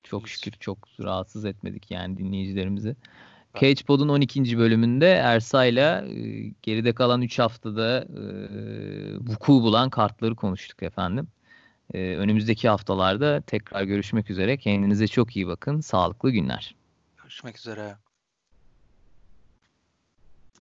[0.02, 2.96] Çok şükür çok rahatsız etmedik yani dinleyicilerimizi.
[3.54, 4.58] Cage Pod'un 12.
[4.58, 6.14] bölümünde Ersa'yla e,
[6.62, 8.22] geride kalan 3 haftada e,
[9.20, 11.28] vuku bulan kartları konuştuk efendim.
[11.94, 14.56] E, önümüzdeki haftalarda tekrar görüşmek üzere.
[14.56, 15.80] Kendinize çok iyi bakın.
[15.80, 16.74] Sağlıklı günler.
[17.16, 17.96] Görüşmek üzere.